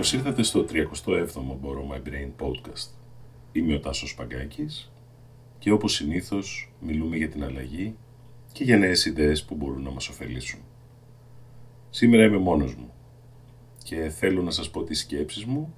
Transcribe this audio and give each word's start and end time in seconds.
Καλώς 0.00 0.14
ήρθατε 0.14 0.42
στο 0.42 0.64
37ο 0.70 1.56
Borrow 1.62 1.94
My 1.94 2.08
Brain 2.08 2.46
podcast. 2.46 2.88
Είμαι 3.52 3.74
ο 3.74 3.80
Τάσος 3.80 4.14
Παγκάκης 4.14 4.92
και 5.58 5.70
όπως 5.70 5.94
συνήθως 5.94 6.72
μιλούμε 6.80 7.16
για 7.16 7.28
την 7.28 7.44
αλλαγή 7.44 7.96
και 8.52 8.64
για 8.64 8.78
νέες 8.78 9.04
ιδέες 9.04 9.44
που 9.44 9.54
μπορούν 9.54 9.82
να 9.82 9.90
μας 9.90 10.08
ωφελήσουν. 10.08 10.60
Σήμερα 11.90 12.24
είμαι 12.24 12.38
μόνος 12.38 12.74
μου 12.74 12.92
και 13.82 14.08
θέλω 14.08 14.42
να 14.42 14.50
σας 14.50 14.70
πω 14.70 14.82
τις 14.82 14.98
σκέψεις 14.98 15.44
μου, 15.44 15.74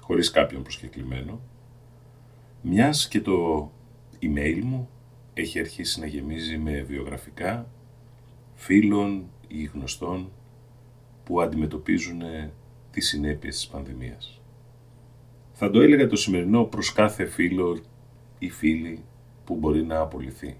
χωρίς 0.00 0.30
κάποιον 0.30 0.62
προσκεκλημένο, 0.62 1.40
μιας 2.62 3.08
και 3.08 3.20
το 3.20 3.70
email 4.22 4.60
μου 4.62 4.88
έχει 5.34 5.60
αρχίσει 5.60 6.00
να 6.00 6.06
γεμίζει 6.06 6.58
με 6.58 6.80
βιογραφικά 6.82 7.70
φίλων 8.54 9.30
ή 9.48 9.64
γνωστών 9.64 10.32
που 11.24 11.40
αντιμετωπίζουν 11.40 12.22
τις 12.94 13.08
συνέπειες 13.08 13.54
της 13.54 13.66
πανδημίας. 13.66 14.40
Θα 15.52 15.70
το 15.70 15.80
έλεγα 15.80 16.06
το 16.06 16.16
σημερινό 16.16 16.64
προς 16.64 16.92
κάθε 16.92 17.24
φίλο 17.24 17.80
ή 18.38 18.50
φίλη 18.50 19.04
που 19.44 19.54
μπορεί 19.56 19.82
να 19.82 19.98
απολυθεί, 19.98 20.56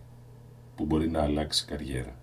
που 0.74 0.84
μπορεί 0.84 1.10
να 1.10 1.22
αλλάξει 1.22 1.66
καριέρα. 1.66 2.18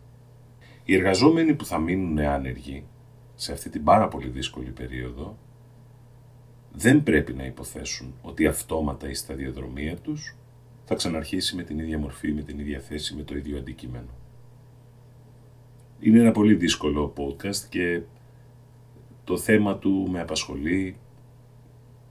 Οι 0.83 0.95
εργαζόμενοι 0.95 1.53
που 1.53 1.65
θα 1.65 1.79
μείνουν 1.79 2.19
άνεργοι 2.19 2.83
σε 3.35 3.51
αυτή 3.51 3.69
την 3.69 3.83
πάρα 3.83 4.07
πολύ 4.07 4.27
δύσκολη 4.27 4.69
περίοδο 4.69 5.37
δεν 6.71 7.03
πρέπει 7.03 7.33
να 7.33 7.45
υποθέσουν 7.45 8.13
ότι 8.21 8.47
αυτόματα 8.47 9.09
η 9.09 9.13
σταδιοδρομία 9.13 9.95
τους 9.95 10.35
θα 10.85 10.95
ξαναρχίσει 10.95 11.55
με 11.55 11.63
την 11.63 11.79
ίδια 11.79 11.97
μορφή, 11.97 12.31
με 12.31 12.41
την 12.41 12.59
ίδια 12.59 12.79
θέση, 12.79 13.15
με 13.15 13.23
το 13.23 13.35
ίδιο 13.35 13.57
αντικείμενο. 13.57 14.09
Είναι 15.99 16.19
ένα 16.19 16.31
πολύ 16.31 16.55
δύσκολο 16.55 17.13
podcast 17.17 17.65
και 17.69 18.01
το 19.31 19.37
θέμα 19.37 19.77
του 19.77 20.07
με 20.11 20.21
απασχολεί 20.21 20.95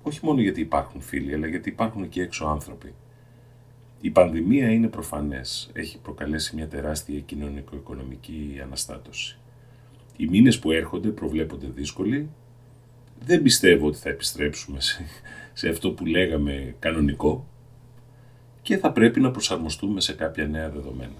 όχι 0.02 0.20
μόνο 0.22 0.40
γιατί 0.40 0.60
υπάρχουν 0.60 1.00
φίλοι, 1.00 1.34
αλλά 1.34 1.46
γιατί 1.46 1.68
υπάρχουν 1.68 2.08
και 2.08 2.22
έξω 2.22 2.44
άνθρωποι. 2.44 2.94
Η 4.00 4.10
πανδημία 4.10 4.70
είναι 4.70 4.88
προφανές. 4.88 5.70
Έχει 5.72 5.98
προκαλέσει 5.98 6.56
μια 6.56 6.68
τεράστια 6.68 7.20
κοινωνικο-οικονομική 7.20 8.60
αναστάτωση. 8.62 9.38
Οι 10.16 10.26
μήνες 10.26 10.58
που 10.58 10.70
έρχονται 10.70 11.08
προβλέπονται 11.08 11.66
δύσκολοι. 11.66 12.30
Δεν 13.20 13.42
πιστεύω 13.42 13.86
ότι 13.86 13.98
θα 13.98 14.08
επιστρέψουμε 14.08 14.80
σε, 14.80 15.04
σε 15.52 15.68
αυτό 15.68 15.92
που 15.92 16.06
λέγαμε 16.06 16.74
κανονικό 16.78 17.46
και 18.62 18.76
θα 18.76 18.92
πρέπει 18.92 19.20
να 19.20 19.30
προσαρμοστούμε 19.30 20.00
σε 20.00 20.12
κάποια 20.12 20.46
νέα 20.46 20.70
δεδομένα. 20.70 21.14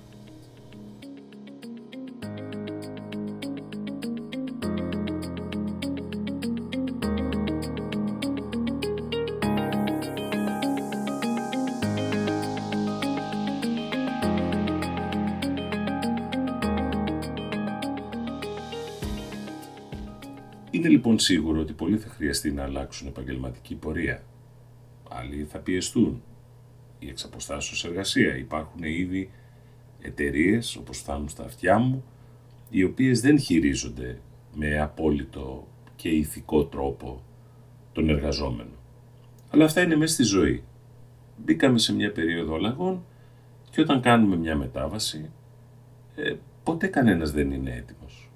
Λοιπόν 20.91 21.19
σίγουρο 21.19 21.61
ότι 21.61 21.73
πολλοί 21.73 21.99
θα 21.99 22.09
χρειαστεί 22.09 22.53
να 22.53 22.63
αλλάξουν 22.63 23.07
επαγγελματική 23.07 23.75
πορεία. 23.75 24.23
Άλλοι 25.09 25.45
θα 25.45 25.59
πιεστούν. 25.59 26.23
Η 26.99 27.09
εξαποστάσεως 27.09 27.85
εργασία. 27.85 28.37
Υπάρχουν 28.37 28.83
ήδη 28.83 29.31
εταιρείες, 30.01 30.77
όπως 30.77 30.99
φτάνουν 30.99 31.29
στα 31.29 31.45
αυτιά 31.45 31.79
μου, 31.79 32.05
οι 32.71 32.85
οποίες 32.85 33.21
δεν 33.21 33.39
χειρίζονται 33.39 34.19
με 34.55 34.81
απόλυτο 34.81 35.69
και 35.97 36.09
ηθικό 36.09 36.65
τρόπο 36.65 37.23
τον 37.93 38.09
εργαζόμενο. 38.09 38.71
Αλλά 39.51 39.65
αυτά 39.65 39.83
είναι 39.83 39.97
μέσα 39.97 40.13
στη 40.15 40.23
ζωή. 40.23 40.63
Μπήκαμε 41.45 41.79
σε 41.79 41.95
μια 41.95 42.13
περίοδο 42.13 42.55
αλλαγών 42.55 43.05
και 43.71 43.81
όταν 43.81 44.01
κάνουμε 44.01 44.37
μια 44.37 44.57
μετάβαση, 44.57 45.31
ε, 46.17 46.35
ποτέ 46.63 46.87
κανένας 46.87 47.33
δεν 47.33 47.51
είναι 47.51 47.75
έτοιμος 47.77 48.31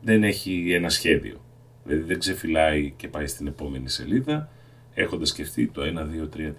δεν 0.00 0.24
έχει 0.24 0.72
ένα 0.72 0.88
σχέδιο. 0.88 1.40
Δηλαδή 1.88 2.06
δεν 2.06 2.18
ξεφυλάει 2.18 2.90
και 2.96 3.08
πάει 3.08 3.26
στην 3.26 3.46
επόμενη 3.46 3.88
σελίδα 3.88 4.48
έχοντας 4.94 5.28
σκεφτεί 5.28 5.68
το 5.68 5.82
1, 5.82 5.84
2, 5.84 6.28
3, 6.36 6.52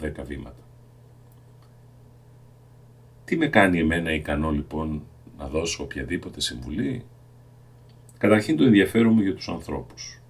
4, 0.00 0.20
10 0.20 0.24
βήματα. 0.24 0.62
Τι 3.24 3.36
με 3.36 3.46
κάνει 3.46 3.78
εμένα 3.78 4.12
ικανό 4.12 4.50
λοιπόν 4.50 5.02
να 5.38 5.46
δώσω 5.48 5.82
οποιαδήποτε 5.82 6.40
συμβουλή; 6.40 7.04
Καταρχήν 8.18 8.56
το 8.56 8.64
ενδιαφέρον 8.64 9.12
μου 9.12 9.20
για 9.20 9.34
τους 9.34 9.48
ανθρώπους. 9.48 10.20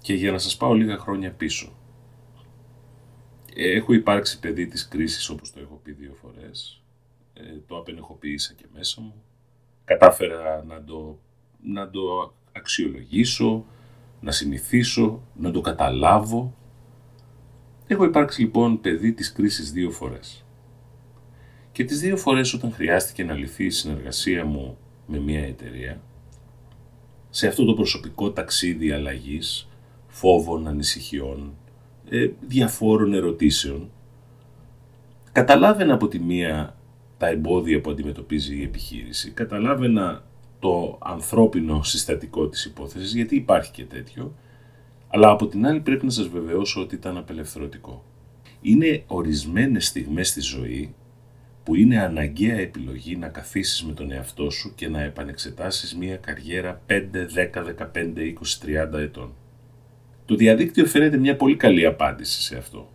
Και 0.00 0.14
για 0.14 0.32
να 0.32 0.38
σας 0.38 0.56
πάω 0.56 0.74
λίγα 0.74 0.98
χρόνια 0.98 1.30
πίσω. 1.30 1.72
Έχω 3.54 3.92
υπάρξει 3.92 4.40
παιδί 4.40 4.66
της 4.66 4.88
κρίσης 4.88 5.28
όπως 5.28 5.52
το 5.52 5.60
έχω 5.60 5.80
πει 5.82 5.92
δύο 5.92 6.16
φορές. 6.22 6.82
Ε, 7.34 7.42
το 7.66 7.76
απενεχοποίησα 7.76 8.54
και 8.54 8.66
μέσα 8.74 9.00
μου. 9.00 9.22
Κατάφερα 9.84 10.64
να 10.64 10.84
το 10.84 11.18
να 11.62 11.90
το 11.90 12.34
αξιολογήσω, 12.56 13.64
να 14.20 14.30
συνηθίσω, 14.30 15.22
να 15.34 15.50
το 15.50 15.60
καταλάβω. 15.60 16.54
Έχω 17.86 18.04
υπάρξει 18.04 18.40
λοιπόν 18.40 18.80
παιδί 18.80 19.12
της 19.12 19.32
κρίσης 19.32 19.72
δύο 19.72 19.90
φορές. 19.90 20.44
Και 21.72 21.84
τις 21.84 22.00
δύο 22.00 22.16
φορές 22.16 22.54
όταν 22.54 22.72
χρειάστηκε 22.72 23.24
να 23.24 23.34
λυθεί 23.34 23.64
η 23.64 23.70
συνεργασία 23.70 24.44
μου 24.44 24.78
με 25.06 25.18
μια 25.18 25.44
εταιρεία, 25.44 26.00
σε 27.30 27.46
αυτό 27.46 27.64
το 27.64 27.74
προσωπικό 27.74 28.30
ταξίδι 28.30 28.90
αλλαγής, 28.90 29.68
φόβων, 30.06 30.68
ανησυχιών, 30.68 31.54
ε, 32.10 32.30
διαφόρων 32.46 33.14
ερωτήσεων, 33.14 33.90
καταλάβαινα 35.32 35.94
από 35.94 36.08
τη 36.08 36.18
μία 36.18 36.76
τα 37.18 37.28
εμπόδια 37.28 37.80
που 37.80 37.90
αντιμετωπίζει 37.90 38.56
η 38.56 38.62
επιχείρηση, 38.62 39.30
καταλάβαινα 39.30 40.24
το 40.58 40.98
ανθρώπινο 41.02 41.82
συστατικό 41.82 42.48
της 42.48 42.64
υπόθεσης, 42.64 43.14
γιατί 43.14 43.36
υπάρχει 43.36 43.70
και 43.70 43.84
τέτοιο, 43.84 44.34
αλλά 45.08 45.30
από 45.30 45.46
την 45.46 45.66
άλλη 45.66 45.80
πρέπει 45.80 46.04
να 46.04 46.10
σας 46.10 46.28
βεβαιώσω 46.28 46.80
ότι 46.80 46.94
ήταν 46.94 47.16
απελευθερωτικό. 47.16 48.04
Είναι 48.60 49.02
ορισμένες 49.06 49.86
στιγμές 49.86 50.28
στη 50.28 50.40
ζωή 50.40 50.94
που 51.64 51.74
είναι 51.74 52.00
αναγκαία 52.00 52.56
επιλογή 52.56 53.16
να 53.16 53.28
καθίσεις 53.28 53.84
με 53.84 53.92
τον 53.92 54.12
εαυτό 54.12 54.50
σου 54.50 54.74
και 54.74 54.88
να 54.88 55.02
επανεξετάσεις 55.02 55.96
μια 55.96 56.16
καριέρα 56.16 56.82
5, 56.86 57.26
10, 57.34 57.64
15, 57.64 58.34
20, 58.34 58.92
30 58.94 58.98
ετών. 58.98 59.34
Το 60.24 60.34
διαδίκτυο 60.34 60.86
φαίνεται 60.86 61.16
μια 61.16 61.36
πολύ 61.36 61.56
καλή 61.56 61.86
απάντηση 61.86 62.42
σε 62.42 62.56
αυτό. 62.56 62.90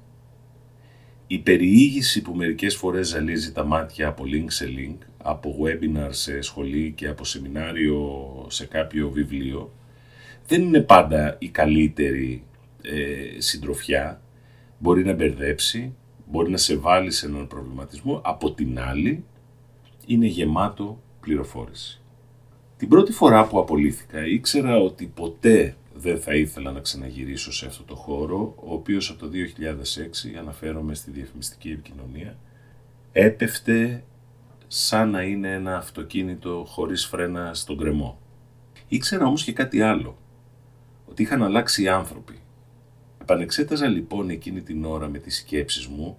Η 1.28 1.40
περιήγηση 1.40 2.22
που 2.22 2.34
μερικές 2.34 2.76
φορές 2.76 3.08
ζαλίζει 3.08 3.52
τα 3.52 3.64
μάτια 3.64 4.08
από 4.08 4.24
link 4.28 4.46
σε 4.48 4.66
link, 4.78 4.98
από 5.24 5.56
webinar 5.64 6.10
σε 6.10 6.42
σχολή 6.42 6.94
και 6.96 7.08
από 7.08 7.26
σεμινάριο 7.26 8.20
σε 8.50 8.66
κάποιο 8.66 9.10
βιβλίο, 9.10 9.72
δεν 10.48 10.62
είναι 10.62 10.82
πάντα 10.82 11.36
η 11.40 11.48
καλύτερη 11.48 12.44
ε, 12.82 13.40
συντροφιά. 13.42 14.22
Μπορεί 14.78 15.04
να 15.04 15.14
μπερδέψει, 15.14 15.94
μπορεί 16.32 16.52
να 16.52 16.58
σε 16.58 16.76
βάλει 16.76 17.12
σε 17.12 17.26
έναν 17.26 17.48
προβληματισμό. 17.48 18.22
Από 18.24 18.52
την 18.52 18.80
άλλη, 18.80 19.24
είναι 20.06 20.26
γεμάτο 20.26 21.02
πληροφόρηση. 21.22 22.02
Την 22.78 22.90
πρώτη 22.90 23.12
φορά 23.12 23.48
που 23.48 23.60
απολύθηκα 23.60 24.28
ήξερα 24.28 24.78
ότι 24.78 25.06
ποτέ 25.06 25.76
δεν 25.94 26.20
θα 26.20 26.36
ήθελα 26.36 26.72
να 26.72 26.80
ξαναγυρίσω 26.80 27.54
σε 27.54 27.66
αυτό 27.66 27.84
το 27.84 27.96
χώρο, 27.96 28.54
ο 28.56 28.74
οποίος 28.74 29.10
από 29.10 29.20
το 29.20 29.30
2006, 30.34 30.38
αναφέρομαι 30.40 30.96
στη 30.96 31.12
διαφημιστική 31.12 31.70
επικοινωνία, 31.70 32.38
έπεφτε 33.12 34.04
σαν 34.74 35.10
να 35.10 35.22
είναι 35.22 35.54
ένα 35.54 35.78
αυτοκίνητο 35.78 36.66
χωρίς 36.68 37.06
φρένα 37.06 37.54
στον 37.54 37.78
κρεμό. 37.78 38.20
Ήξερα 38.88 39.26
όμως 39.26 39.44
και 39.44 39.54
κάτι 39.54 39.82
άλλο, 39.82 40.18
ότι 41.06 41.22
είχαν 41.22 41.44
αλλάξει 41.44 41.84
οι 41.84 41.88
άνθρωποι. 41.88 42.40
Επανεξέταζα 43.22 43.88
λοιπόν 43.88 44.30
εκείνη 44.30 44.62
την 44.62 44.86
ώρα 44.86 45.08
με 45.08 45.18
τις 45.18 45.38
σκέψεις 45.38 45.88
μου 45.88 46.18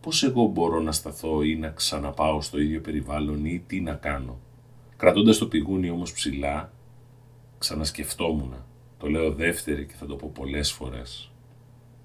πώς 0.00 0.22
εγώ 0.22 0.46
μπορώ 0.46 0.80
να 0.80 0.92
σταθώ 0.92 1.42
ή 1.42 1.56
να 1.56 1.68
ξαναπάω 1.68 2.40
στο 2.40 2.60
ίδιο 2.60 2.80
περιβάλλον 2.80 3.44
ή 3.44 3.64
τι 3.66 3.80
να 3.80 3.94
κάνω. 3.94 4.40
Κρατώντας 4.96 5.38
το 5.38 5.46
πηγούνι 5.46 5.90
όμως 5.90 6.12
ψηλά, 6.12 6.72
ξανασκεφτόμουν 7.58 8.54
το 8.98 9.08
λέω 9.08 9.32
δεύτερη 9.32 9.86
και 9.86 9.94
θα 9.98 10.06
το 10.06 10.16
πω 10.16 10.30
πολλές 10.34 10.72
φορές. 10.72 11.32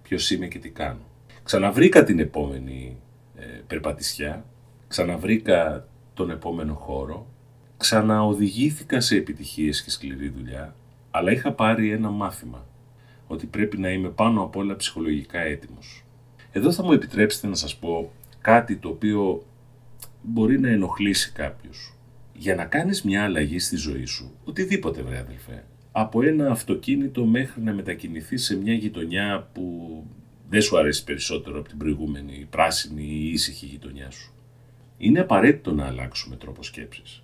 Ποιος 0.02 0.32
είμαι 0.32 0.48
και 0.48 0.60
τι 0.60 0.70
κάνω. 0.70 1.06
Ξαναβρήκα 1.44 2.04
την 2.04 2.20
επόμενη 2.20 2.98
ε, 3.36 3.46
περπατησιά, 3.68 4.46
ξαναβρήκα 4.88 5.89
τον 6.20 6.30
επόμενο 6.30 6.74
χώρο, 6.74 7.28
ξαναοδηγήθηκα 7.78 9.00
σε 9.00 9.16
επιτυχίες 9.16 9.84
και 9.84 9.90
σκληρή 9.90 10.30
δουλειά, 10.30 10.76
αλλά 11.12 11.32
είχα 11.32 11.52
πάρει 11.52 11.92
ένα 11.92 12.10
μάθημα, 12.10 12.66
ότι 13.28 13.46
πρέπει 13.46 13.78
να 13.78 13.90
είμαι 13.90 14.10
πάνω 14.10 14.44
απ' 14.44 14.56
όλα 14.56 14.76
ψυχολογικά 14.76 15.40
έτοιμος. 15.40 16.04
Εδώ 16.52 16.72
θα 16.72 16.84
μου 16.84 16.92
επιτρέψετε 16.92 17.48
να 17.48 17.56
σας 17.56 17.76
πω 17.76 18.12
κάτι 18.42 18.76
το 18.76 18.90
οποίο 18.90 19.46
μπορεί 20.22 20.60
να 20.60 20.70
ενοχλήσει 20.70 21.32
κάποιους. 21.32 21.94
Για 22.34 22.56
να 22.56 22.66
κάνεις 22.66 23.04
μια 23.04 23.24
αλλαγή 23.24 23.60
στη 23.60 23.76
ζωή 23.76 24.06
σου, 24.06 24.32
οτιδήποτε 24.46 25.02
βρε 25.02 25.18
αδελφέ, 25.18 25.64
από 25.92 26.22
ένα 26.22 26.52
αυτοκίνητο 26.52 27.26
μέχρι 27.26 27.62
να 27.62 27.74
μετακινηθείς 27.74 28.44
σε 28.44 28.58
μια 28.58 28.74
γειτονιά 28.74 29.50
που 29.54 30.04
δεν 30.50 30.62
σου 30.62 30.78
αρέσει 30.78 31.04
περισσότερο 31.04 31.60
από 31.60 31.70
την 31.70 31.78
προηγούμενη 31.78 32.34
η 32.40 32.48
πράσινη 32.50 33.04
ή 33.04 33.32
ήσυχη 33.32 33.66
γειτονιά 33.66 34.12
σου. 34.12 34.34
Είναι 35.02 35.20
απαραίτητο 35.20 35.72
να 35.72 35.86
αλλάξουμε 35.86 36.36
τρόπο 36.36 36.64
σκέψης. 36.64 37.24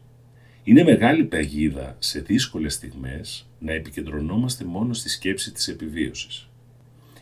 Είναι 0.64 0.84
μεγάλη 0.84 1.24
παγίδα 1.24 1.96
σε 2.00 2.20
δύσκολες 2.20 2.74
στιγμές 2.74 3.50
να 3.60 3.72
επικεντρωνόμαστε 3.72 4.66
μόνο 4.66 4.94
στη 4.94 5.10
σκέψη 5.10 5.52
της 5.52 5.68
επιβίωσης. 5.68 6.50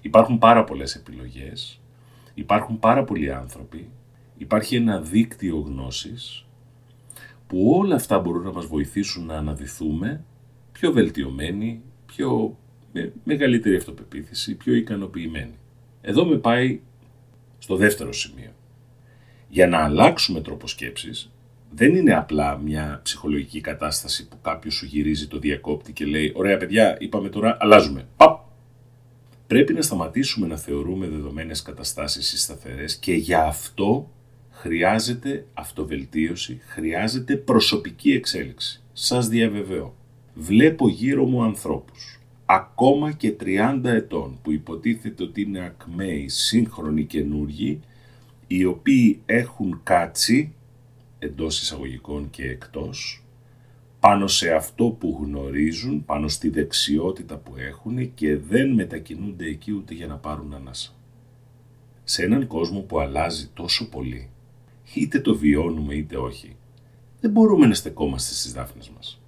Υπάρχουν 0.02 0.38
πάρα 0.38 0.64
πολλές 0.64 0.96
επιλογές, 0.96 1.82
υπάρχουν 2.34 2.80
πάρα 2.80 3.04
πολλοί 3.04 3.34
άνθρωποι, 3.34 3.90
υπάρχει 4.38 4.76
ένα 4.76 5.02
δίκτυο 5.02 5.58
γνώσης 5.58 6.46
που 7.48 7.72
όλα 7.72 7.96
αυτά 7.96 8.20
μπορούν 8.20 8.44
να 8.44 8.52
μας 8.52 8.66
βοηθήσουν 8.66 9.26
να 9.26 9.38
αναδυθούμε 9.38 10.24
πιο 10.72 10.92
βελτιωμένοι, 10.92 11.82
πιο 12.06 12.58
με 12.94 13.14
μεγαλύτερη 13.24 13.76
αυτοπεποίθηση, 13.76 14.56
πιο 14.56 14.74
ικανοποιημένοι. 14.74 15.58
Εδώ 16.02 16.26
με 16.26 16.38
πάει 16.38 16.80
στο 17.60 17.76
δεύτερο 17.76 18.14
σημείο. 18.14 18.52
Για 19.54 19.68
να 19.68 19.84
αλλάξουμε 19.84 20.42
τρόπο 20.42 20.68
σκέψης, 20.68 21.32
δεν 21.72 21.96
είναι 21.96 22.16
απλά 22.16 22.58
μια 22.58 23.00
ψυχολογική 23.04 23.62
κατάσταση 23.62 24.28
που 24.28 24.38
κάποιος 24.42 24.74
σου 24.74 24.86
γυρίζει 24.86 25.28
το 25.28 25.40
διακόπτη 25.40 25.92
και 25.94 26.06
λέει 26.06 26.32
«Ωραία 26.36 26.58
παιδιά, 26.58 26.98
είπαμε 27.00 27.30
τώρα, 27.30 27.58
αλλάζουμε». 27.60 28.08
Παπ! 28.18 28.40
Πρέπει 29.48 29.74
να 29.74 29.82
σταματήσουμε 29.82 30.48
να 30.48 30.58
θεωρούμε 30.58 31.08
δεδομένες 31.08 31.62
καταστάσεις 31.62 32.42
σταθερές 32.42 32.96
και 32.96 33.14
για 33.14 33.44
αυτό 33.44 34.12
χρειάζεται 34.50 35.46
αυτοβελτίωση, 35.54 36.62
χρειάζεται 36.66 37.36
προσωπική 37.36 38.12
εξέλιξη. 38.12 38.82
Σας 38.94 39.28
διαβεβαιώ. 39.28 39.96
Βλέπω 40.34 40.90
γύρω 40.90 41.26
μου 41.26 41.44
ανθρώπους, 41.44 42.20
ακόμα 42.46 43.12
και 43.12 43.36
30 43.40 43.80
ετών, 43.84 44.40
που 44.42 44.52
υποτίθεται 44.52 45.24
ότι 45.24 45.42
είναι 45.42 45.60
ακμαίοι, 45.66 46.28
σύγχρονοι 46.28 47.04
καινούργοι, 47.04 47.82
οι 48.56 48.66
οποίοι 48.66 49.22
έχουν 49.26 49.80
κάτσει, 49.84 50.54
εντός 51.20 51.62
εισαγωγικών 51.62 52.30
και 52.30 52.50
εκτός, 52.50 53.24
πάνω 54.00 54.28
σε 54.28 54.52
αυτό 54.52 54.86
που 54.86 55.20
γνωρίζουν, 55.22 56.06
πάνω 56.06 56.28
στη 56.28 56.50
δεξιότητα 56.50 57.38
που 57.38 57.54
έχουν 57.58 58.14
και 58.14 58.38
δεν 58.38 58.74
μετακινούνται 58.74 59.46
εκεί 59.46 59.72
ούτε 59.72 59.94
για 59.94 60.08
να 60.08 60.16
πάρουν 60.16 60.54
ανάσα. 60.54 60.92
Σε 62.04 62.24
έναν 62.24 62.48
κόσμο 62.48 62.80
που 62.80 63.00
αλλάζει 63.00 63.50
τόσο 63.54 63.90
πολύ, 63.90 64.30
είτε 64.94 65.20
το 65.20 65.36
βιώνουμε 65.36 65.94
είτε 65.96 66.18
όχι, 66.18 66.56
δεν 67.20 67.32
μπορούμε 67.32 67.66
να 67.66 67.74
στεκόμαστε 67.74 68.34
στις 68.34 68.54
δάφνες 68.54 68.90
μας. 68.90 69.22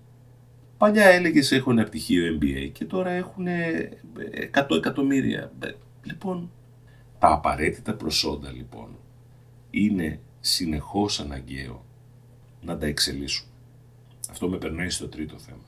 Παλιά 0.78 1.06
έλεγες 1.06 1.52
έχουν 1.52 1.78
ένα 1.78 1.88
πτυχίο 1.88 2.38
MBA 2.40 2.70
και 2.72 2.86
τώρα 2.86 3.12
έχουν 3.12 3.46
100 4.54 4.76
εκατομμύρια. 4.78 5.52
Ε, 5.60 5.72
λοιπόν, 6.04 6.52
τα 7.20 7.32
απαραίτητα 7.32 7.94
προσόντα 7.94 8.52
λοιπόν 8.52 8.90
είναι 9.76 10.20
συνεχώς 10.40 11.20
αναγκαίο 11.20 11.86
να 12.62 12.78
τα 12.78 12.86
εξελίσσουμε. 12.86 13.52
Αυτό 14.30 14.50
με 14.50 14.58
περνάει 14.58 14.90
στο 14.90 15.08
τρίτο 15.08 15.38
θέμα. 15.38 15.64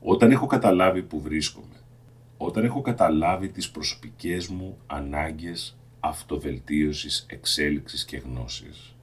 Όταν 0.00 0.30
έχω 0.30 0.46
καταλάβει 0.46 1.02
που 1.02 1.20
βρίσκομαι, 1.20 1.80
όταν 2.36 2.64
έχω 2.64 2.80
καταλάβει 2.80 3.48
τις 3.48 3.70
προσωπικές 3.70 4.48
μου 4.48 4.78
ανάγκες 4.86 5.78
αυτοβελτίωσης, 6.00 7.26
εξέλιξης 7.28 8.04
και 8.04 8.16
γνώσης, 8.16 8.96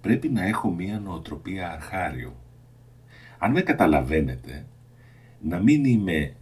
πρέπει 0.00 0.28
να 0.28 0.44
έχω 0.44 0.70
μία 0.70 1.00
νοοτροπία 1.00 1.70
αρχάριο. 1.70 2.36
Αν 3.38 3.50
με 3.50 3.60
καταλαβαίνετε, 3.60 4.66
να 5.40 5.58
μην 5.58 5.84
είμαι 5.84 6.36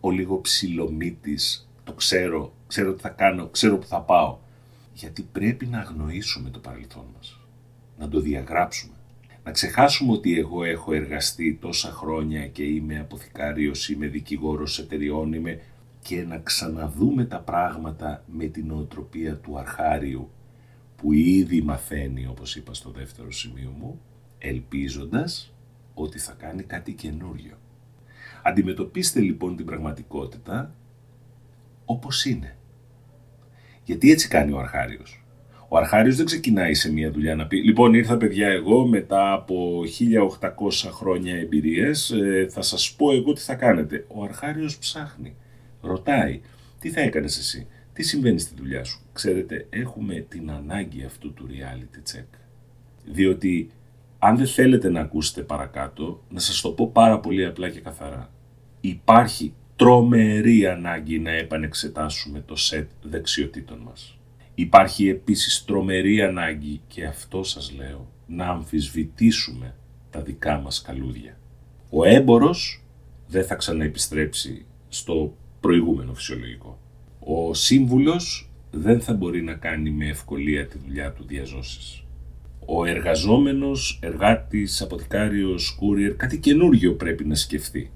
ο 0.00 0.10
λίγο 0.10 0.40
ψηλομύτης, 0.40 1.70
το 1.84 1.92
ξέρω, 1.92 2.52
ξέρω 2.66 2.94
τι 2.94 3.00
θα 3.00 3.08
κάνω, 3.08 3.48
ξέρω 3.48 3.78
που 3.78 3.86
θα 3.86 4.00
πάω. 4.00 4.38
Γιατί 4.96 5.28
πρέπει 5.32 5.66
να 5.66 5.78
αγνοήσουμε 5.78 6.50
το 6.50 6.58
παρελθόν 6.58 7.04
μας, 7.16 7.40
να 7.98 8.08
το 8.08 8.20
διαγράψουμε. 8.20 8.94
Να 9.44 9.50
ξεχάσουμε 9.50 10.12
ότι 10.12 10.38
εγώ 10.38 10.64
έχω 10.64 10.92
εργαστεί 10.92 11.58
τόσα 11.60 11.90
χρόνια 11.90 12.48
και 12.48 12.62
είμαι 12.62 12.98
αποθηκάριος, 12.98 13.88
είμαι 13.88 14.06
δικηγόρος 14.06 14.78
εταιριών, 14.78 15.32
είμαι 15.32 15.60
και 16.02 16.22
να 16.22 16.38
ξαναδούμε 16.38 17.24
τα 17.24 17.40
πράγματα 17.40 18.24
με 18.26 18.46
την 18.46 18.70
οτροπία 18.70 19.36
του 19.36 19.58
αρχάριου 19.58 20.30
που 20.96 21.12
ήδη 21.12 21.62
μαθαίνει, 21.62 22.26
όπως 22.26 22.56
είπα 22.56 22.74
στο 22.74 22.90
δεύτερο 22.90 23.32
σημείο 23.32 23.70
μου, 23.78 24.00
ελπίζοντας 24.38 25.54
ότι 25.94 26.18
θα 26.18 26.32
κάνει 26.32 26.62
κάτι 26.62 26.92
καινούριο. 26.92 27.58
Αντιμετωπίστε 28.42 29.20
λοιπόν 29.20 29.56
την 29.56 29.66
πραγματικότητα 29.66 30.74
όπως 31.84 32.24
είναι. 32.24 32.55
Γιατί 33.86 34.10
έτσι 34.10 34.28
κάνει 34.28 34.52
ο 34.52 34.58
αρχάριος. 34.58 35.24
Ο 35.68 35.76
αρχάριος 35.76 36.16
δεν 36.16 36.26
ξεκινάει 36.26 36.74
σε 36.74 36.92
μια 36.92 37.10
δουλειά 37.10 37.34
να 37.34 37.46
πει 37.46 37.56
«Λοιπόν 37.56 37.94
ήρθα 37.94 38.16
παιδιά 38.16 38.48
εγώ 38.48 38.86
μετά 38.86 39.32
από 39.32 39.82
1800 40.40 40.90
χρόνια 40.90 41.36
εμπειρίες, 41.36 42.10
ε, 42.10 42.46
θα 42.50 42.62
σας 42.62 42.92
πω 42.92 43.12
εγώ 43.12 43.32
τι 43.32 43.40
θα 43.40 43.54
κάνετε». 43.54 44.06
Ο 44.08 44.22
αρχάριος 44.22 44.78
ψάχνει, 44.78 45.36
ρωτάει 45.80 46.40
«Τι 46.80 46.90
θα 46.90 47.00
έκανες 47.00 47.38
εσύ, 47.38 47.66
τι 47.92 48.02
συμβαίνει 48.02 48.38
στη 48.38 48.54
δουλειά 48.56 48.84
σου». 48.84 49.00
Ξέρετε, 49.12 49.66
έχουμε 49.70 50.14
την 50.28 50.50
ανάγκη 50.50 51.04
αυτού 51.04 51.32
του 51.32 51.48
reality 51.50 52.16
check. 52.16 52.38
Διότι 53.04 53.70
αν 54.18 54.36
δεν 54.36 54.46
θέλετε 54.46 54.90
να 54.90 55.00
ακούσετε 55.00 55.42
παρακάτω, 55.42 56.22
να 56.28 56.40
σας 56.40 56.60
το 56.60 56.70
πω 56.70 56.90
πάρα 56.92 57.20
πολύ 57.20 57.44
απλά 57.44 57.68
και 57.68 57.80
καθαρά. 57.80 58.30
Υπάρχει 58.80 59.54
τρομερή 59.76 60.66
ανάγκη 60.66 61.18
να 61.18 61.30
επανεξετάσουμε 61.30 62.40
το 62.46 62.56
σετ 62.56 62.90
δεξιοτήτων 63.02 63.78
μας. 63.78 64.18
Υπάρχει 64.54 65.08
επίσης 65.08 65.64
τρομερή 65.64 66.22
ανάγκη, 66.22 66.80
και 66.86 67.04
αυτό 67.04 67.42
σας 67.42 67.72
λέω, 67.76 68.08
να 68.26 68.46
αμφισβητήσουμε 68.46 69.74
τα 70.10 70.20
δικά 70.20 70.58
μας 70.60 70.82
καλούδια. 70.82 71.38
Ο 71.90 72.04
έμπορος 72.04 72.84
δεν 73.26 73.44
θα 73.44 73.54
ξαναεπιστρέψει 73.54 74.64
στο 74.88 75.36
προηγούμενο 75.60 76.14
φυσιολογικό. 76.14 76.78
Ο 77.20 77.54
σύμβουλος 77.54 78.50
δεν 78.70 79.00
θα 79.00 79.14
μπορεί 79.14 79.42
να 79.42 79.54
κάνει 79.54 79.90
με 79.90 80.06
ευκολία 80.06 80.66
τη 80.66 80.78
δουλειά 80.78 81.12
του 81.12 81.24
διαζώσεις 81.26 82.06
ο 82.66 82.84
εργαζόμενος, 82.84 83.98
εργάτης, 84.02 84.82
αποθηκάριος, 84.82 85.78
courier, 85.80 86.14
κάτι 86.16 86.38
καινούργιο 86.38 86.94
πρέπει 86.94 87.24
να 87.24 87.34
σκεφτεί. 87.34 87.90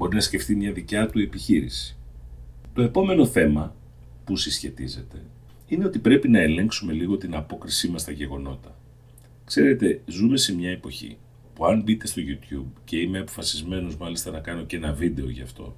Μπορεί 0.00 0.14
να 0.14 0.20
σκεφτεί 0.20 0.56
μια 0.56 0.72
δικιά 0.72 1.06
του 1.08 1.18
επιχείρηση. 1.18 1.96
Το 2.72 2.82
επόμενο 2.82 3.26
θέμα 3.26 3.76
που 4.24 4.36
συσχετίζεται 4.36 5.22
είναι 5.66 5.84
ότι 5.84 5.98
πρέπει 5.98 6.28
να 6.28 6.40
ελέγξουμε 6.40 6.92
λίγο 6.92 7.16
την 7.16 7.34
απόκρισή 7.34 7.88
μας 7.88 8.00
στα 8.00 8.12
γεγονότα. 8.12 8.78
Ξέρετε, 9.44 10.02
ζούμε 10.06 10.36
σε 10.36 10.54
μια 10.54 10.70
εποχή 10.70 11.16
που 11.54 11.66
αν 11.66 11.82
μπείτε 11.82 12.06
στο 12.06 12.22
YouTube 12.24 12.80
και 12.84 12.96
είμαι 12.96 13.18
αποφασισμένος 13.18 13.96
μάλιστα 13.96 14.30
να 14.30 14.38
κάνω 14.38 14.64
και 14.64 14.76
ένα 14.76 14.92
βίντεο 14.92 15.28
γι' 15.28 15.42
αυτό, 15.42 15.76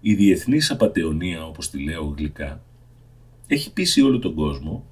η 0.00 0.14
διεθνής 0.14 0.70
απατεωνία, 0.70 1.46
όπως 1.46 1.70
τη 1.70 1.82
λέω 1.82 2.14
γλυκά, 2.16 2.64
έχει 3.46 3.72
πείσει 3.72 4.02
όλο 4.02 4.18
τον 4.18 4.34
κόσμο 4.34 4.86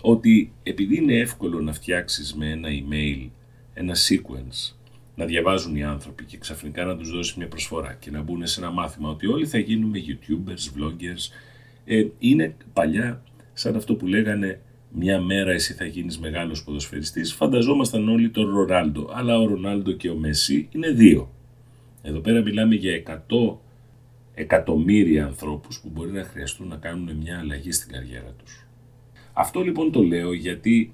ότι 0.00 0.52
επειδή 0.62 0.96
είναι 0.96 1.18
εύκολο 1.18 1.60
να 1.60 1.72
φτιάξεις 1.72 2.34
με 2.34 2.50
ένα 2.50 2.68
email 2.68 3.28
ένα 3.74 3.94
sequence, 3.94 4.74
να 5.14 5.24
διαβάζουν 5.24 5.76
οι 5.76 5.84
άνθρωποι 5.84 6.24
και 6.24 6.38
ξαφνικά 6.38 6.84
να 6.84 6.96
τους 6.96 7.10
δώσεις 7.10 7.34
μια 7.34 7.48
προσφορά 7.48 7.96
και 8.00 8.10
να 8.10 8.22
μπουν 8.22 8.46
σε 8.46 8.60
ένα 8.60 8.70
μάθημα 8.70 9.08
ότι 9.10 9.26
όλοι 9.26 9.46
θα 9.46 9.58
γίνουμε 9.58 9.98
youtubers, 9.98 10.78
vloggers, 10.78 11.32
ε, 11.84 12.06
είναι 12.18 12.56
παλιά 12.72 13.22
σαν 13.52 13.76
αυτό 13.76 13.94
που 13.94 14.06
λέγανε 14.06 14.60
μια 14.92 15.20
μέρα 15.20 15.50
εσύ 15.50 15.72
θα 15.72 15.84
γίνεις 15.84 16.18
μεγάλος 16.18 16.64
ποδοσφαιριστής, 16.64 17.32
φανταζόμασταν 17.32 18.08
όλοι 18.08 18.30
τον 18.30 18.54
Ρονάλντο, 18.54 19.10
αλλά 19.12 19.38
ο 19.38 19.46
Ρονάλντο 19.46 19.92
και 19.92 20.10
ο 20.10 20.14
Μέση 20.14 20.68
είναι 20.72 20.90
δύο. 20.90 21.30
Εδώ 22.02 22.20
πέρα 22.20 22.40
μιλάμε 22.40 22.74
για 22.74 23.02
100 23.28 23.56
εκατομμύρια 24.34 25.24
ανθρώπους 25.24 25.80
που 25.80 25.88
μπορεί 25.92 26.10
να 26.10 26.24
χρειαστούν 26.24 26.68
να 26.68 26.76
κάνουν 26.76 27.16
μια 27.16 27.38
αλλαγή 27.38 27.72
στην 27.72 27.92
καριέρα 27.92 28.34
τους. 28.38 28.66
Αυτό 29.32 29.60
λοιπόν 29.60 29.92
το 29.92 30.02
λέω 30.02 30.32
γιατί 30.32 30.92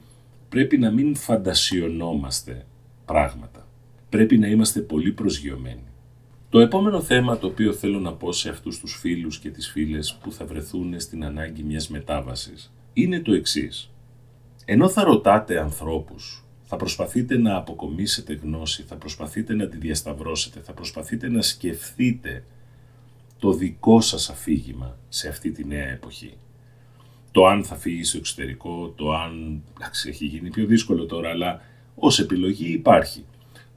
πρέπει 0.49 0.79
να 0.79 0.91
μην 0.91 1.15
φαντασιωνόμαστε 1.15 2.67
πράγματα. 3.05 3.68
Πρέπει 4.09 4.39
να 4.39 4.47
είμαστε 4.47 4.81
πολύ 4.81 5.13
προσγειωμένοι. 5.13 5.83
Το 6.49 6.61
επόμενο 6.61 7.01
θέμα 7.01 7.39
το 7.39 7.47
οποίο 7.47 7.73
θέλω 7.73 7.99
να 7.99 8.13
πω 8.13 8.33
σε 8.33 8.49
αυτούς 8.49 8.79
τους 8.79 8.99
φίλους 9.01 9.39
και 9.39 9.51
τις 9.51 9.69
φίλες 9.69 10.19
που 10.23 10.33
θα 10.33 10.45
βρεθούν 10.45 11.01
στην 11.01 11.25
ανάγκη 11.25 11.63
μιας 11.63 11.89
μετάβασης 11.89 12.73
είναι 12.93 13.21
το 13.21 13.33
εξής. 13.33 13.91
Ενώ 14.65 14.89
θα 14.89 15.05
ρωτάτε 15.05 15.61
ανθρώπους, 15.61 16.45
θα 16.65 16.77
προσπαθείτε 16.77 17.39
να 17.39 17.57
αποκομίσετε 17.57 18.35
γνώση, 18.35 18.83
θα 18.83 18.97
προσπαθείτε 18.97 19.55
να 19.55 19.69
τη 19.69 19.77
διασταυρώσετε, 19.77 20.61
θα 20.61 20.73
προσπαθείτε 20.73 21.29
να 21.29 21.43
σκεφτείτε 21.43 22.45
το 23.39 23.53
δικό 23.53 24.01
σας 24.01 24.31
αφήγημα 24.31 24.99
σε 25.09 25.29
αυτή 25.29 25.51
τη 25.51 25.65
νέα 25.65 25.89
εποχή 25.89 26.37
το 27.31 27.47
αν 27.47 27.65
θα 27.65 27.77
φύγει 27.77 28.05
στο 28.05 28.17
εξωτερικό, 28.17 28.93
το 28.97 29.13
αν. 29.13 29.63
Εντάξει, 29.77 30.09
έχει 30.09 30.25
γίνει 30.25 30.51
πιο 30.51 30.67
δύσκολο 30.67 31.07
τώρα, 31.07 31.31
αλλά 31.31 31.61
ως 31.95 32.19
επιλογή 32.19 32.73
υπάρχει. 32.73 33.25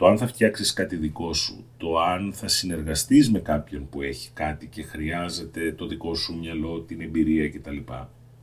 Το 0.02 0.08
αν 0.08 0.18
θα 0.18 0.28
φτιάξεις 0.28 0.74
κάτι 0.74 0.96
δικό 0.96 1.34
σου, 1.34 1.66
το 1.78 2.00
αν 2.00 2.34
θα 2.34 2.48
συνεργαστείς 2.48 3.32
με 3.32 3.40
κάποιον 3.40 3.90
που 3.90 4.02
έχει 4.02 4.30
κάτι 4.34 4.68
και 4.68 4.84
χρειάζεται 4.84 5.72
το 5.72 5.88
δικό 5.88 6.16
σου 6.16 6.38
μυαλό, 6.38 6.80
την 6.80 7.02
εμπειρία 7.02 7.50
κτλ. 7.50 7.78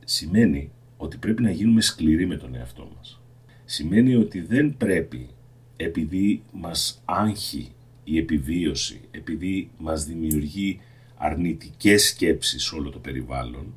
Σημαίνει 0.05 0.71
ότι 0.97 1.17
πρέπει 1.17 1.41
να 1.41 1.51
γίνουμε 1.51 1.81
σκληροί 1.81 2.25
με 2.25 2.37
τον 2.37 2.55
εαυτό 2.55 2.91
μας. 2.95 3.21
Σημαίνει 3.65 4.15
ότι 4.15 4.41
δεν 4.41 4.77
πρέπει 4.77 5.29
επειδή 5.75 6.43
μας 6.51 7.01
άγχει 7.05 7.71
η 8.03 8.17
επιβίωση, 8.17 9.01
επειδή 9.11 9.69
μας 9.77 10.05
δημιουργεί 10.05 10.79
αρνητικές 11.17 12.03
σκέψεις 12.03 12.71
όλο 12.71 12.89
το 12.89 12.99
περιβάλλον, 12.99 13.73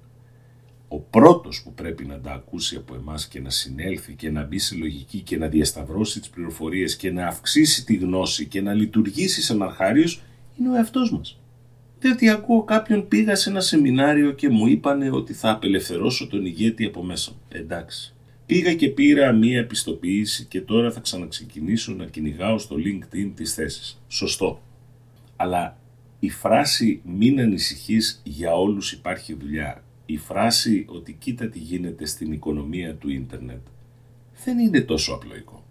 ο 0.95 0.99
πρώτος 0.99 1.63
που 1.63 1.75
πρέπει 1.75 2.05
να 2.05 2.21
τα 2.21 2.33
ακούσει 2.33 2.77
από 2.77 2.95
εμάς 2.95 3.29
και 3.29 3.41
να 3.41 3.51
συνέλθει 3.51 4.15
και 4.15 4.31
να 4.31 4.45
μπει 4.45 4.59
σε 4.59 4.75
λογική 4.77 5.21
και 5.21 5.37
να 5.37 5.49
διασταυρώσει 5.49 6.21
τις 6.21 6.29
πληροφορίες 6.29 6.97
και 6.97 7.11
να 7.11 7.27
αυξήσει 7.27 7.85
τη 7.85 7.95
γνώση 7.95 8.47
και 8.47 8.61
να 8.61 8.75
λειτουργήσει 8.75 9.43
σαν 9.43 9.63
αρχάριος 9.63 10.23
είναι 10.59 10.69
ο 10.71 10.75
εαυτός 10.75 11.13
μας. 11.13 11.41
Διότι 11.99 12.29
ακούω 12.29 12.63
κάποιον 12.63 13.09
πήγα 13.09 13.35
σε 13.35 13.51
ένα 13.51 13.61
σεμινάριο 13.61 14.33
και 14.33 14.49
μου 14.49 14.67
είπανε 14.67 15.11
ότι 15.11 15.33
θα 15.33 15.51
απελευθερώσω 15.51 16.27
τον 16.27 16.47
ηγέτη 16.47 16.85
από 16.85 17.03
μέσα 17.03 17.31
μου. 17.31 17.41
Εντάξει. 17.49 18.15
Πήγα 18.47 18.75
και 18.75 18.89
πήρα 18.89 19.33
μία 19.33 19.59
επιστοποίηση 19.59 20.45
και 20.45 20.61
τώρα 20.61 20.93
θα 20.93 21.01
ξαναξεκινήσω 21.01 21.93
να 21.93 22.05
κυνηγάω 22.05 22.59
στο 22.59 22.77
LinkedIn 22.77 23.33
τις 23.35 23.55
θέσεις. 23.55 24.03
Σωστό. 24.09 24.63
Αλλά 25.37 25.77
η 26.19 26.31
φράση 26.31 27.01
«μην 27.05 27.41
ανησυχείς, 27.41 28.21
για 28.25 28.53
όλους 28.53 28.93
υπάρχει 28.93 29.35
δουλειά», 29.35 29.82
η 30.07 30.17
φράση 30.17 30.85
ότι 30.89 31.13
«κοίτα 31.13 31.49
τι 31.49 31.59
γίνεται 31.59 32.07
στην 32.07 32.33
οικονομία 32.33 32.95
του 32.95 33.11
ίντερνετ» 33.11 33.61
δεν 34.45 34.59
είναι 34.59 34.81
τόσο 34.81 35.13
απλοϊκό. 35.13 35.65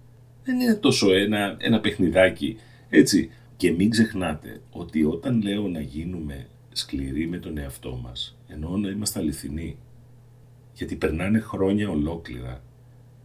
Δεν 0.44 0.60
είναι 0.60 0.76
τόσο 0.76 1.14
ένα, 1.14 1.56
ένα 1.60 1.80
παιχνιδάκι, 1.80 2.58
έτσι. 2.90 3.32
Και 3.58 3.72
μην 3.72 3.90
ξεχνάτε 3.90 4.62
ότι 4.72 5.04
όταν 5.04 5.42
λέω 5.42 5.68
να 5.68 5.82
γίνουμε 5.82 6.48
σκληροί 6.72 7.28
με 7.28 7.38
τον 7.38 7.58
εαυτό 7.58 8.00
μας, 8.04 8.38
εννοώ 8.48 8.78
να 8.78 8.90
είμαστε 8.90 9.20
αληθινοί, 9.20 9.78
γιατί 10.74 10.96
περνάνε 10.96 11.40
χρόνια 11.40 11.90
ολόκληρα 11.90 12.64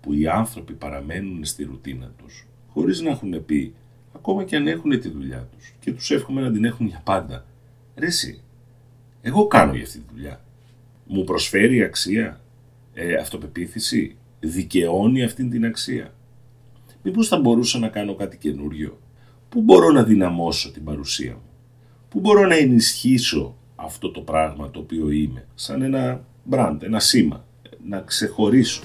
που 0.01 0.13
οι 0.13 0.29
άνθρωποι 0.29 0.73
παραμένουν 0.73 1.45
στη 1.45 1.65
ρουτίνα 1.65 2.13
τους, 2.17 2.47
χωρίς 2.69 3.01
να 3.01 3.11
έχουν 3.11 3.45
πει, 3.45 3.75
ακόμα 4.13 4.45
και 4.45 4.57
αν 4.57 4.67
έχουν 4.67 5.01
τη 5.01 5.09
δουλειά 5.09 5.49
τους 5.53 5.75
και 5.81 5.93
τους 5.93 6.11
εύχομαι 6.11 6.41
να 6.41 6.53
την 6.53 6.65
έχουν 6.65 6.87
για 6.87 7.01
πάντα. 7.05 7.47
Ρε 7.97 8.07
εσύ, 8.07 8.41
εγώ 9.23 9.47
κάνω 9.47 9.75
για 9.75 9.83
αυτή 9.83 9.99
τη 9.99 10.05
δουλειά. 10.13 10.45
Μου 11.07 11.25
προσφέρει 11.25 11.83
αξία, 11.83 12.41
ε, 12.95 13.15
αυτοπεποίθηση, 13.15 14.17
δικαιώνει 14.41 15.23
αυτή 15.25 15.49
την 15.49 15.65
αξία. 15.65 16.15
Μήπως 17.03 17.29
θα 17.29 17.41
μπορούσα 17.41 17.79
να 17.79 17.89
κάνω 17.89 18.15
κάτι 18.15 18.37
καινούριο; 18.37 18.99
Πού 19.49 19.63
μπορώ 19.63 19.91
να 19.91 20.03
δυναμώσω 20.03 20.73
την 20.73 20.85
παρουσία 20.85 21.33
μου; 21.33 21.51
Πού 22.09 22.21
μπορώ 22.21 22.47
να 22.47 22.57
ενισχύσω 22.57 23.57
αυτό 23.77 24.11
το 24.11 24.21
πράγμα 24.21 24.71
το 24.71 24.79
οποίο 24.79 25.11
είμαι. 25.11 25.47
Σαν 25.55 25.83
ένα 25.83 26.25
μπραντ, 26.45 26.83
ένα 26.83 27.01
σήμα. 27.01 27.45
Να 27.85 28.01
ξεχωρίσω; 28.01 28.83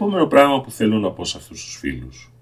Επόμενο 0.00 0.26
πράγμα 0.26 0.60
που 0.60 0.70
θέλω 0.70 0.98
να 0.98 1.10
πω 1.10 1.24
σε 1.24 1.36
αυτούς 1.36 1.64
τους 1.64 1.76
φίλους, 1.76 2.32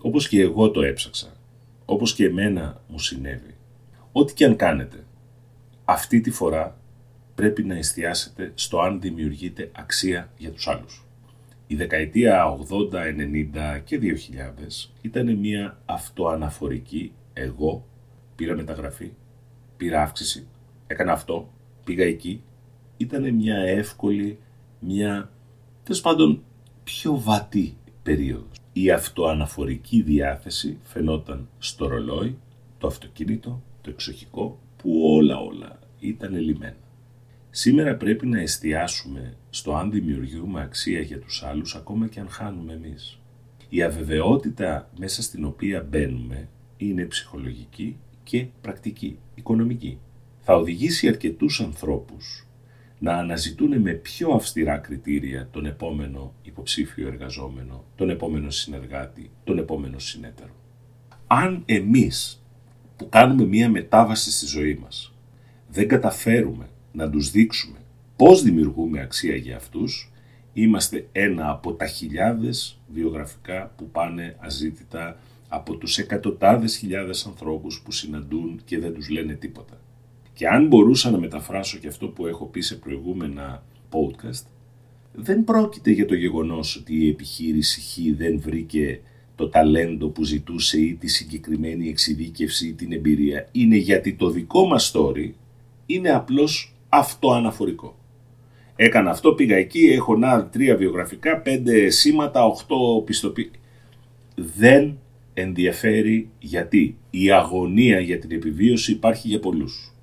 όπως 0.00 0.28
και 0.28 0.40
εγώ 0.40 0.70
το 0.70 0.82
έψαξα, 0.82 1.36
όπως 1.84 2.14
και 2.14 2.24
εμένα 2.24 2.80
μου 2.88 2.98
συνέβη, 2.98 3.56
ό,τι 4.12 4.34
και 4.34 4.44
αν 4.44 4.56
κάνετε, 4.56 5.04
αυτή 5.84 6.20
τη 6.20 6.30
φορά 6.30 6.78
πρέπει 7.34 7.62
να 7.62 7.74
εστιάσετε 7.74 8.52
στο 8.54 8.80
αν 8.80 9.00
δημιουργείτε 9.00 9.70
αξία 9.74 10.32
για 10.36 10.50
τους 10.50 10.68
άλλους. 10.68 11.04
Η 11.66 11.74
δεκαετία 11.74 12.58
80, 12.92 13.06
90 13.06 13.80
και 13.84 13.98
2000 13.98 14.90
ήταν 15.00 15.38
μια 15.38 15.78
αυτοαναφορική 15.86 17.12
εγώ 17.32 17.86
πήρα 18.36 18.56
μεταγραφή, 18.56 19.10
πήρα 19.76 20.02
αύξηση, 20.02 20.46
έκανα 20.86 21.12
αυτό, 21.12 21.52
πήγα 21.84 22.04
εκεί. 22.04 22.42
Ήταν 22.96 23.34
μια 23.34 23.56
εύκολη, 23.56 24.38
μια 24.78 25.30
τέλος 25.82 26.00
πάντων 26.00 26.42
πιο 26.84 27.20
βατή 27.20 27.76
περίοδος. 28.02 28.56
Η 28.72 28.90
αυτοαναφορική 28.90 30.02
διάθεση 30.02 30.78
φαινόταν 30.82 31.48
στο 31.58 31.88
ρολόι, 31.88 32.38
το 32.78 32.86
αυτοκίνητο, 32.86 33.62
το 33.80 33.90
εξοχικό, 33.90 34.58
που 34.76 35.00
όλα 35.04 35.38
όλα 35.38 35.78
ήταν 35.98 36.36
λιμένα. 36.36 36.76
Σήμερα 37.50 37.96
πρέπει 37.96 38.26
να 38.26 38.40
εστιάσουμε 38.40 39.36
στο 39.50 39.74
αν 39.74 39.90
δημιουργούμε 39.90 40.62
αξία 40.62 41.00
για 41.00 41.18
τους 41.18 41.42
άλλους 41.42 41.74
ακόμα 41.74 42.08
και 42.08 42.20
αν 42.20 42.28
χάνουμε 42.28 42.72
εμείς. 42.72 43.18
Η 43.68 43.82
αβεβαιότητα 43.82 44.90
μέσα 44.98 45.22
στην 45.22 45.44
οποία 45.44 45.86
μπαίνουμε 45.90 46.48
είναι 46.76 47.04
ψυχολογική 47.04 47.96
και 48.22 48.46
πρακτική, 48.60 49.18
οικονομική. 49.34 49.98
Θα 50.40 50.56
οδηγήσει 50.56 51.08
αρκετούς 51.08 51.60
ανθρώπους 51.60 52.43
να 53.04 53.16
αναζητούν 53.16 53.80
με 53.80 53.92
πιο 53.92 54.30
αυστηρά 54.30 54.78
κριτήρια 54.78 55.48
τον 55.50 55.66
επόμενο 55.66 56.34
υποψήφιο 56.42 57.06
εργαζόμενο, 57.06 57.84
τον 57.94 58.10
επόμενο 58.10 58.50
συνεργάτη, 58.50 59.30
τον 59.44 59.58
επόμενο 59.58 59.98
συνέτερο. 59.98 60.52
Αν 61.26 61.62
εμείς 61.66 62.44
που 62.96 63.08
κάνουμε 63.08 63.44
μία 63.44 63.68
μετάβαση 63.68 64.32
στη 64.32 64.46
ζωή 64.46 64.74
μας 64.74 65.14
δεν 65.68 65.88
καταφέρουμε 65.88 66.68
να 66.92 67.10
τους 67.10 67.30
δείξουμε 67.30 67.78
πώς 68.16 68.42
δημιουργούμε 68.42 69.00
αξία 69.00 69.36
για 69.36 69.56
αυτούς, 69.56 70.12
είμαστε 70.52 71.08
ένα 71.12 71.50
από 71.50 71.72
τα 71.72 71.86
χιλιάδες 71.86 72.80
βιογραφικά 72.88 73.72
που 73.76 73.90
πάνε 73.90 74.36
αζήτητα 74.38 75.18
από 75.48 75.76
τους 75.76 75.98
εκατοντάδες 75.98 76.76
χιλιάδες 76.76 77.26
ανθρώπους 77.26 77.80
που 77.84 77.92
συναντούν 77.92 78.60
και 78.64 78.78
δεν 78.78 78.94
τους 78.94 79.08
λένε 79.08 79.34
τίποτα. 79.34 79.83
Και 80.34 80.48
αν 80.48 80.66
μπορούσα 80.66 81.10
να 81.10 81.18
μεταφράσω 81.18 81.78
και 81.78 81.88
αυτό 81.88 82.08
που 82.08 82.26
έχω 82.26 82.44
πει 82.44 82.60
σε 82.60 82.74
προηγούμενα 82.76 83.64
podcast, 83.90 84.46
δεν 85.12 85.44
πρόκειται 85.44 85.90
για 85.90 86.06
το 86.06 86.14
γεγονός 86.14 86.76
ότι 86.76 87.04
η 87.04 87.08
επιχείρηση 87.08 87.80
Χ 87.80 88.16
δεν 88.16 88.40
βρήκε 88.40 89.00
το 89.34 89.48
ταλέντο 89.48 90.08
που 90.08 90.24
ζητούσε 90.24 90.80
ή 90.80 90.94
τη 90.94 91.08
συγκεκριμένη 91.08 91.88
εξειδίκευση 91.88 92.66
ή 92.66 92.72
την 92.72 92.92
εμπειρία. 92.92 93.48
Είναι 93.52 93.76
γιατί 93.76 94.14
το 94.14 94.30
δικό 94.30 94.66
μας 94.66 94.92
story 94.94 95.30
είναι 95.86 96.10
απλώς 96.10 96.74
αυτοαναφορικό. 96.88 97.98
Έκανα 98.76 99.10
αυτό, 99.10 99.32
πήγα 99.32 99.56
εκεί, 99.56 99.86
έχω 99.86 100.16
να 100.16 100.46
τρία 100.46 100.76
βιογραφικά, 100.76 101.40
πέντε 101.40 101.90
σήματα, 101.90 102.44
οχτώ 102.44 103.02
πιστοποιήσεις. 103.06 103.52
Δεν 104.34 104.98
ενδιαφέρει 105.34 106.28
γιατί 106.38 106.96
η 107.10 107.30
αγωνία 107.30 108.00
για 108.00 108.18
την 108.18 108.30
επιβίωση 108.30 108.92
υπάρχει 108.92 109.28
για 109.28 109.40
πολλούς. 109.40 109.93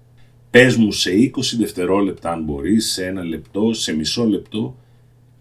Πες 0.52 0.76
μου 0.76 0.92
σε 0.92 1.12
20 1.12 1.30
δευτερόλεπτα 1.58 2.32
αν 2.32 2.44
μπορείς, 2.44 2.92
σε 2.92 3.06
ένα 3.06 3.24
λεπτό, 3.24 3.74
σε 3.74 3.94
μισό 3.94 4.26
λεπτό, 4.26 4.78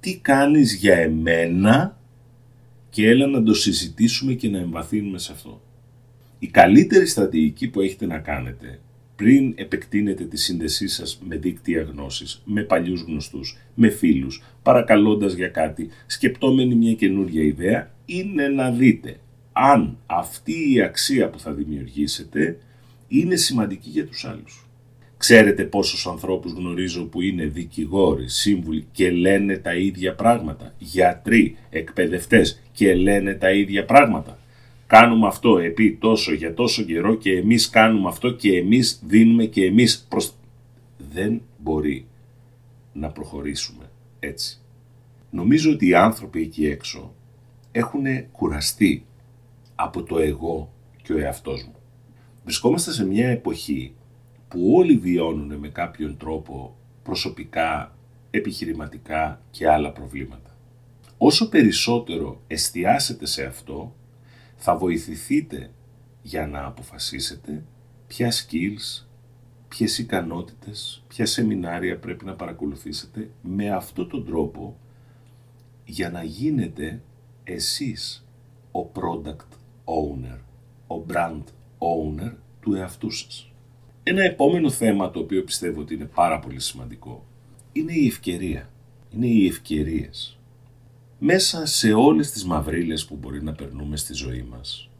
τι 0.01 0.19
κάνεις 0.19 0.75
για 0.75 0.95
εμένα 0.95 1.99
και 2.91 3.09
έλα 3.09 3.27
να 3.27 3.43
το 3.43 3.55
συζητήσουμε 3.55 4.33
και 4.33 4.49
να 4.49 4.59
εμβαθύνουμε 4.59 5.19
σε 5.19 5.33
αυτό. 5.33 5.63
Η 6.39 6.47
καλύτερη 6.47 7.07
στρατηγική 7.07 7.69
που 7.69 7.81
έχετε 7.81 8.07
να 8.07 8.19
κάνετε 8.19 8.81
πριν 9.17 9.53
επεκτείνετε 9.57 10.25
τη 10.25 10.37
σύνδεσή 10.37 10.89
σας 10.89 11.21
με 11.27 11.37
δίκτυα 11.37 11.83
γνώσης, 11.83 12.43
με 12.45 12.63
παλιούς 12.63 13.01
γνωστούς, 13.01 13.57
με 13.75 13.89
φίλους, 13.89 14.43
παρακαλώντας 14.63 15.33
για 15.33 15.49
κάτι, 15.49 15.89
σκεπτόμενοι 16.07 16.75
μια 16.75 16.95
καινούργια 16.95 17.43
ιδέα, 17.43 17.95
είναι 18.05 18.49
να 18.49 18.71
δείτε 18.71 19.21
αν 19.53 19.99
αυτή 20.07 20.73
η 20.73 20.83
αξία 20.83 21.31
που 21.31 21.39
θα 21.39 21.53
δημιουργήσετε 21.53 22.59
είναι 23.09 23.37
σημαντική 23.37 23.91
για 23.91 24.07
τους 24.07 24.25
άλλους. 24.25 24.70
Ξέρετε 25.21 25.65
πόσους 25.65 26.07
ανθρώπους 26.07 26.53
γνωρίζω 26.53 27.05
που 27.05 27.21
είναι 27.21 27.47
δικηγόροι, 27.47 28.29
σύμβουλοι 28.29 28.87
και 28.93 29.11
λένε 29.11 29.57
τα 29.57 29.75
ίδια 29.75 30.15
πράγματα. 30.15 30.75
Γιατροί, 30.79 31.57
εκπαιδευτές 31.71 32.63
και 32.73 32.95
λένε 32.95 33.35
τα 33.35 33.51
ίδια 33.51 33.85
πράγματα. 33.85 34.39
Κάνουμε 34.87 35.27
αυτό 35.27 35.59
επί 35.59 35.97
τόσο 36.01 36.33
για 36.33 36.55
τόσο 36.55 36.83
καιρό 36.83 37.15
και 37.15 37.37
εμείς 37.37 37.69
κάνουμε 37.69 38.09
αυτό 38.09 38.31
και 38.31 38.57
εμείς 38.57 39.01
δίνουμε 39.07 39.45
και 39.45 39.65
εμείς 39.65 40.07
προς... 40.09 40.35
Δεν 41.13 41.43
μπορεί 41.59 42.07
να 42.93 43.09
προχωρήσουμε 43.09 43.91
έτσι. 44.21 44.61
Νομίζω 45.31 45.71
ότι 45.71 45.87
οι 45.87 45.95
άνθρωποι 45.95 46.41
εκεί 46.43 46.67
έξω 46.67 47.15
έχουν 47.73 48.05
κουραστεί 48.33 49.05
από 49.75 50.03
το 50.03 50.19
εγώ 50.19 50.73
και 51.03 51.13
ο 51.13 51.19
εαυτός 51.19 51.65
μου. 51.65 51.75
Βρισκόμαστε 52.45 52.93
σε 52.93 53.07
μια 53.07 53.29
εποχή 53.29 53.93
που 54.51 54.75
όλοι 54.75 54.97
βιώνουν 54.97 55.59
με 55.59 55.69
κάποιον 55.69 56.17
τρόπο 56.17 56.77
προσωπικά, 57.03 57.97
επιχειρηματικά 58.31 59.41
και 59.51 59.69
άλλα 59.69 59.93
προβλήματα. 59.93 60.57
Όσο 61.19 61.49
περισσότερο 61.49 62.43
εστιάσετε 62.47 63.27
σε 63.27 63.45
αυτό, 63.45 63.95
θα 64.57 64.77
βοηθηθείτε 64.77 65.71
για 66.23 66.47
να 66.47 66.65
αποφασίσετε 66.65 67.65
ποια 68.07 68.33
skills, 68.33 69.07
ποιες 69.69 69.99
ικανότητες, 69.99 71.05
ποια 71.09 71.27
σεμινάρια 71.27 71.99
πρέπει 71.99 72.25
να 72.25 72.35
παρακολουθήσετε 72.35 73.31
με 73.43 73.71
αυτό 73.71 74.07
τον 74.07 74.25
τρόπο 74.25 74.79
για 75.85 76.11
να 76.11 76.23
γίνετε 76.23 77.03
εσείς 77.45 78.27
ο 78.73 78.91
product 78.95 79.51
owner, 79.85 80.39
ο 80.87 81.05
brand 81.09 81.43
owner 81.79 82.33
του 82.61 82.75
εαυτού 82.75 83.11
σας. 83.11 83.50
Ένα 84.11 84.23
επόμενο 84.23 84.71
θέμα 84.71 85.11
το 85.11 85.19
οποίο 85.21 85.45
πιστεύω 85.45 85.81
ότι 85.81 85.95
είναι 85.95 86.11
πάρα 86.15 86.39
πολύ 86.39 86.61
σημαντικό 86.61 87.27
είναι 87.73 87.93
η 87.93 88.07
ευκαιρία. 88.07 88.71
Είναι 89.11 89.27
οι 89.27 89.47
ευκαιρίες. 89.47 90.39
Μέσα 91.19 91.67
σε 91.67 91.93
όλες 91.93 92.31
τις 92.31 92.45
μαυρίλες 92.45 93.05
που 93.05 93.17
μπορεί 93.17 93.43
να 93.43 93.53
περνούμε 93.53 93.97
στη 93.97 94.13
ζωή 94.13 94.43
μας, 94.43 94.91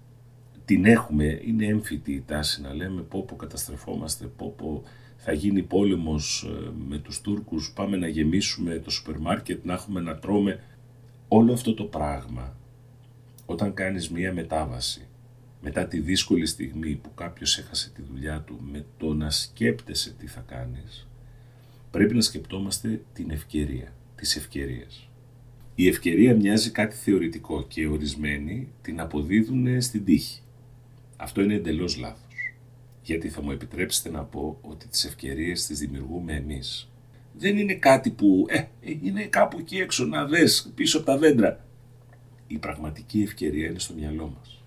την 0.65 0.85
έχουμε, 0.85 1.41
είναι 1.45 1.67
έμφυτη 1.67 2.13
η 2.13 2.23
τάση 2.27 2.61
να 2.61 2.75
λέμε 2.75 3.01
πω 3.01 3.23
πω 3.23 3.37
καταστρεφόμαστε, 3.37 4.27
πω 4.27 4.55
πω 4.57 4.83
θα 5.17 5.33
γίνει 5.33 5.63
πόλεμος 5.63 6.49
ε, 6.49 6.71
με 6.89 6.99
τους 6.99 7.21
Τούρκους, 7.21 7.73
πάμε 7.75 7.97
να 7.97 8.09
γεμίσουμε 8.09 8.79
το 8.79 8.91
σούπερ 8.91 9.19
μάρκετ, 9.19 9.65
να 9.65 9.73
έχουμε 9.73 10.01
να 10.01 10.19
τρώμε. 10.19 10.63
Όλο 11.29 11.53
αυτό 11.53 11.75
το 11.75 11.85
πράγμα, 11.85 12.57
όταν 13.47 13.75
κάνεις 13.75 14.11
μία 14.11 14.33
μετάβαση, 14.33 15.09
μετά 15.63 15.87
τη 15.87 16.01
δύσκολη 16.01 16.47
στιγμή 16.47 16.95
που 16.95 17.15
κάποιος 17.15 17.59
έχασε 17.59 17.91
τη 17.91 18.03
δουλειά 18.03 18.41
του, 18.41 18.59
με 18.71 18.85
το 18.99 19.15
να 19.15 19.31
σκέπτεσαι 19.31 20.15
τι 20.19 20.27
θα 20.27 20.45
κάνεις, 20.47 21.09
πρέπει 21.91 22.15
να 22.15 22.21
σκεπτόμαστε 22.21 23.03
την 23.13 23.31
ευκαιρία, 23.31 23.93
τις 24.17 24.37
ευκαιρίες. 24.37 25.09
Η 25.75 25.89
ευκαιρία 25.89 26.35
μοιάζει 26.35 26.71
κάτι 26.71 26.97
θεωρητικό 26.97 27.65
και 27.69 27.87
ορισμένοι 27.87 28.69
την 28.83 29.01
αποδίδουν 29.01 29.83
στην 29.83 30.05
τύχη. 30.05 30.41
Αυτό 31.17 31.43
είναι 31.43 31.55
εντελώς 31.55 31.97
λάθος. 31.97 32.55
Γιατί 33.03 33.29
θα 33.29 33.43
μου 33.43 33.51
επιτρέψετε 33.51 34.11
να 34.11 34.23
πω 34.23 34.59
ότι 34.61 34.89
τις 34.89 35.05
ευκαιρίες 35.05 35.67
τις 35.67 35.79
δημιουργούμε 35.79 36.35
εμείς. 36.35 36.91
Δεν 37.33 37.59
είναι 37.59 37.75
κάτι 37.75 38.11
που 38.11 38.47
ε, 38.49 38.63
είναι 39.03 39.25
κάπου 39.25 39.59
εκεί 39.59 39.77
έξω 39.77 40.05
να 40.05 40.27
δες 40.27 40.73
πίσω 40.75 40.97
από 40.97 41.07
τα 41.07 41.19
δέντρα. 41.19 41.65
Η 42.47 42.59
πραγματική 42.59 43.23
ευκαιρία 43.23 43.69
είναι 43.69 43.79
στο 43.79 43.95
μυαλό 43.95 44.35
μας. 44.39 44.60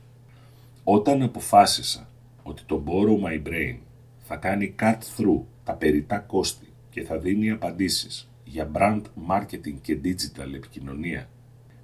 Όταν 0.84 1.22
αποφάσισα 1.22 2.10
ότι 2.44 2.64
το 2.66 2.84
Borrow 2.88 3.28
My 3.28 3.48
Brain 3.48 3.78
θα 4.20 4.36
κάνει 4.36 4.76
cut 4.80 4.98
through 5.18 5.42
τα 5.64 5.74
περιτά 5.74 6.20
κόστη 6.20 6.74
και 6.90 7.02
θα 7.04 7.18
δίνει 7.18 7.50
απαντήσεις 7.50 8.32
για 8.44 8.72
brand 8.74 9.02
marketing 9.30 9.76
και 9.82 10.00
digital 10.04 10.54
επικοινωνία 10.56 11.30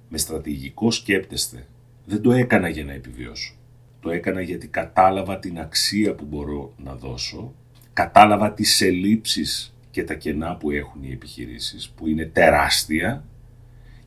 με 0.08 0.18
στρατηγικό 0.18 0.90
σκέπτεστε, 0.90 1.66
δεν 2.04 2.22
το 2.22 2.32
έκανα 2.32 2.68
για 2.68 2.84
να 2.84 2.92
επιβιώσω. 2.92 3.54
Το 4.00 4.10
έκανα 4.10 4.40
γιατί 4.40 4.68
κατάλαβα 4.68 5.38
την 5.38 5.60
αξία 5.60 6.14
που 6.14 6.24
μπορώ 6.24 6.72
να 6.76 6.94
δώσω, 6.94 7.54
κατάλαβα 7.92 8.52
τις 8.52 8.80
ελλείψεις 8.80 9.74
και 9.90 10.04
τα 10.04 10.14
κενά 10.14 10.56
που 10.56 10.70
έχουν 10.70 11.02
οι 11.02 11.12
επιχειρήσεις, 11.12 11.90
που 11.90 12.06
είναι 12.06 12.24
τεράστια 12.24 13.24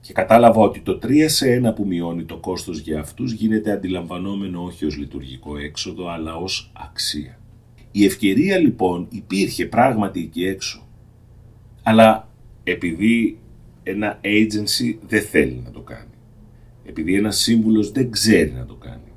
και 0.03 0.13
κατάλαβα 0.13 0.61
ότι 0.61 0.79
το 0.79 0.99
3 1.03 1.25
σε 1.25 1.61
1 1.65 1.75
που 1.75 1.85
μειώνει 1.85 2.23
το 2.23 2.37
κόστος 2.37 2.79
για 2.79 2.99
αυτούς 2.99 3.31
γίνεται 3.31 3.71
αντιλαμβανόμενο 3.71 4.63
όχι 4.63 4.85
ως 4.85 4.97
λειτουργικό 4.97 5.57
έξοδο 5.57 6.07
αλλά 6.07 6.35
ως 6.35 6.71
αξία. 6.73 7.39
Η 7.91 8.05
ευκαιρία 8.05 8.57
λοιπόν 8.57 9.07
υπήρχε 9.09 9.65
πράγματι 9.65 10.19
εκεί 10.19 10.45
έξω 10.45 10.87
αλλά 11.83 12.29
επειδή 12.63 13.39
ένα 13.83 14.19
agency 14.23 14.95
δεν 15.07 15.21
θέλει 15.21 15.61
να 15.65 15.71
το 15.71 15.81
κάνει, 15.81 16.13
επειδή 16.85 17.15
ένας 17.15 17.37
σύμβουλος 17.37 17.91
δεν 17.91 18.11
ξέρει 18.11 18.51
να 18.51 18.65
το 18.65 18.75
κάνει, 18.75 19.11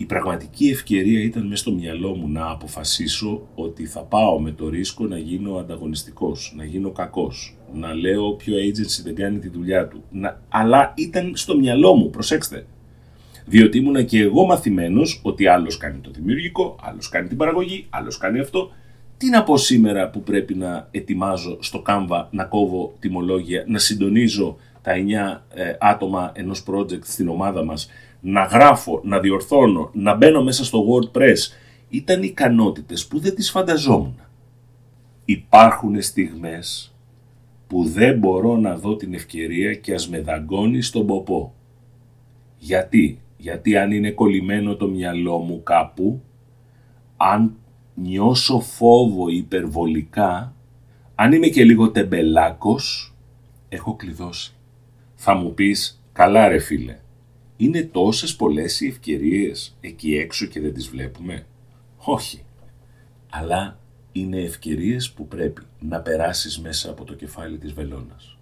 η 0.00 0.04
πραγματική 0.04 0.68
ευκαιρία 0.68 1.22
ήταν 1.22 1.46
μέσα 1.46 1.62
στο 1.62 1.72
μυαλό 1.72 2.14
μου 2.14 2.28
να 2.28 2.50
αποφασίσω 2.50 3.48
ότι 3.54 3.86
θα 3.86 4.00
πάω 4.00 4.40
με 4.40 4.50
το 4.50 4.68
ρίσκο 4.68 5.06
να 5.06 5.18
γίνω 5.18 5.54
ανταγωνιστικός, 5.54 6.52
να 6.56 6.64
γίνω 6.64 6.90
κακός, 6.90 7.56
να 7.72 7.94
λέω 7.94 8.32
ποιο 8.32 8.54
agency 8.56 9.02
δεν 9.04 9.14
κάνει 9.14 9.38
τη 9.38 9.48
δουλειά 9.48 9.88
του. 9.88 10.02
Να... 10.10 10.40
Αλλά 10.48 10.92
ήταν 10.96 11.32
στο 11.34 11.56
μυαλό 11.56 11.94
μου, 11.94 12.10
προσέξτε. 12.10 12.66
Διότι 13.46 13.78
ήμουνα 13.78 14.02
και 14.02 14.20
εγώ 14.20 14.44
μαθημένος 14.44 15.20
ότι 15.22 15.46
άλλος 15.46 15.76
κάνει 15.76 15.98
το 15.98 16.10
δημιουργικό, 16.10 16.76
άλλος 16.82 17.08
κάνει 17.08 17.28
την 17.28 17.36
παραγωγή, 17.36 17.86
άλλος 17.90 18.18
κάνει 18.18 18.38
αυτό 18.38 18.70
τι 19.16 19.28
να 19.28 19.42
πω 19.42 19.56
σήμερα 19.56 20.10
που 20.10 20.22
πρέπει 20.22 20.54
να 20.54 20.88
ετοιμάζω 20.90 21.58
στο 21.60 21.82
Canva, 21.86 22.24
να 22.30 22.44
κόβω 22.44 22.94
τιμολόγια, 22.98 23.64
να 23.66 23.78
συντονίζω 23.78 24.56
τα 24.82 24.92
9 24.92 25.40
ε, 25.54 25.72
άτομα 25.80 26.32
ενός 26.34 26.64
project 26.66 27.04
στην 27.04 27.28
ομάδα 27.28 27.64
μας, 27.64 27.88
να 28.20 28.42
γράφω, 28.42 29.00
να 29.04 29.20
διορθώνω, 29.20 29.90
να 29.92 30.14
μπαίνω 30.14 30.42
μέσα 30.42 30.64
στο 30.64 30.84
WordPress. 30.88 31.38
Ήταν 31.88 32.22
ικανότητες 32.22 33.06
που 33.06 33.18
δεν 33.18 33.34
τις 33.34 33.50
φανταζόμουν. 33.50 34.20
Υπάρχουν 35.24 36.02
στιγμές 36.02 36.94
που 37.66 37.84
δεν 37.84 38.18
μπορώ 38.18 38.56
να 38.56 38.76
δω 38.76 38.96
την 38.96 39.14
ευκαιρία 39.14 39.74
και 39.74 39.94
ας 39.94 40.08
με 40.08 40.20
δαγκώνει 40.20 40.82
στον 40.82 41.06
ποπό. 41.06 41.54
Γιατί, 42.58 43.20
γιατί 43.36 43.76
αν 43.76 43.92
είναι 43.92 44.10
κολλημένο 44.10 44.76
το 44.76 44.88
μυαλό 44.88 45.38
μου 45.38 45.62
κάπου, 45.62 46.22
αν 47.16 47.54
νιώσω 47.94 48.60
φόβο 48.60 49.28
υπερβολικά, 49.28 50.54
αν 51.14 51.32
είμαι 51.32 51.46
και 51.46 51.64
λίγο 51.64 51.90
τεμπελάκος, 51.90 53.14
έχω 53.68 53.96
κλειδώσει. 53.96 54.54
Θα 55.14 55.34
μου 55.34 55.54
πεις, 55.54 56.02
καλά 56.12 56.48
ρε 56.48 56.58
φίλε, 56.58 56.98
είναι 57.60 57.82
τόσες 57.82 58.36
πολλές 58.36 58.80
οι 58.80 58.86
ευκαιρίες 58.86 59.76
εκεί 59.80 60.16
έξω 60.16 60.46
και 60.46 60.60
δεν 60.60 60.74
τις 60.74 60.88
βλέπουμε; 60.88 61.46
Όχι. 61.96 62.44
Αλλά 63.30 63.78
είναι 64.12 64.40
ευκαιρίες 64.40 65.10
που 65.10 65.28
πρέπει 65.28 65.62
να 65.80 66.00
περάσεις 66.00 66.60
μέσα 66.60 66.90
από 66.90 67.04
το 67.04 67.14
κεφάλι 67.14 67.58
της 67.58 67.72
βελόνας. 67.72 68.38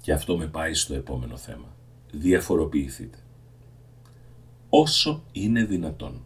Και 0.00 0.12
αυτό 0.12 0.36
με 0.36 0.46
πάει 0.46 0.74
στο 0.74 0.94
επόμενο 0.94 1.36
θέμα. 1.36 1.76
Διαφοροποιηθείτε. 2.12 3.18
Όσο 4.68 5.24
είναι 5.32 5.64
δυνατόν. 5.64 6.24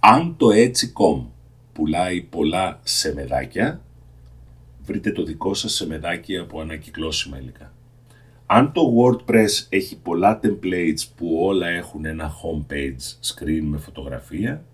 Αν 0.00 0.36
το 0.36 0.50
έτσι 0.50 0.88
κομ 0.88 1.26
πουλάει 1.72 2.22
πολλά 2.22 2.80
σεμεδάκια, 2.82 3.80
βρείτε 4.84 5.12
το 5.12 5.22
δικό 5.22 5.54
σας 5.54 5.74
σεμεδάκι 5.74 6.36
από 6.36 6.60
ανακυκλώσιμα 6.60 7.38
υλικά. 7.38 7.72
Αν 8.50 8.72
το 8.72 8.82
WordPress 8.98 9.66
έχει 9.68 9.98
πολλά 10.00 10.40
templates 10.42 11.06
που 11.16 11.38
όλα 11.40 11.68
έχουν 11.68 12.04
ένα 12.04 12.32
homepage 12.42 13.32
screen 13.32 13.60
με 13.62 13.78
φωτογραφία, 13.78 14.64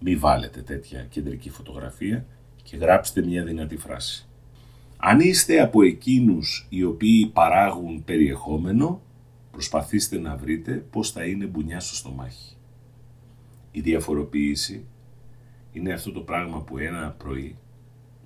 μη 0.00 0.16
βάλετε 0.16 0.62
τέτοια 0.62 1.02
κεντρική 1.02 1.50
φωτογραφία 1.50 2.26
και 2.62 2.76
γράψτε 2.76 3.24
μια 3.24 3.44
δυνατή 3.44 3.76
φράση. 3.76 4.28
Αν 4.96 5.20
είστε 5.20 5.60
από 5.60 5.82
εκείνους 5.82 6.66
οι 6.68 6.84
οποίοι 6.84 7.26
παράγουν 7.26 8.04
περιεχόμενο, 8.04 9.02
προσπαθήστε 9.50 10.18
να 10.18 10.36
βρείτε 10.36 10.72
πώς 10.72 11.10
θα 11.10 11.24
είναι 11.24 11.46
μπουνιά 11.46 11.80
στο 11.80 11.94
στομάχι. 11.94 12.56
Η 13.70 13.80
διαφοροποίηση 13.80 14.84
είναι 15.72 15.92
αυτό 15.92 16.12
το 16.12 16.20
πράγμα 16.20 16.62
που 16.62 16.78
ένα 16.78 17.14
πρωί 17.18 17.56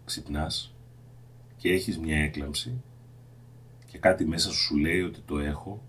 ξυπνάς 0.04 0.74
και 1.56 1.72
έχεις 1.72 1.98
μια 1.98 2.16
έκλαμψη 2.16 2.82
και 3.90 3.98
κάτι 3.98 4.26
μέσα 4.26 4.52
σου 4.52 4.76
λέει 4.76 5.00
ότι 5.00 5.20
το 5.26 5.38
έχω. 5.38 5.82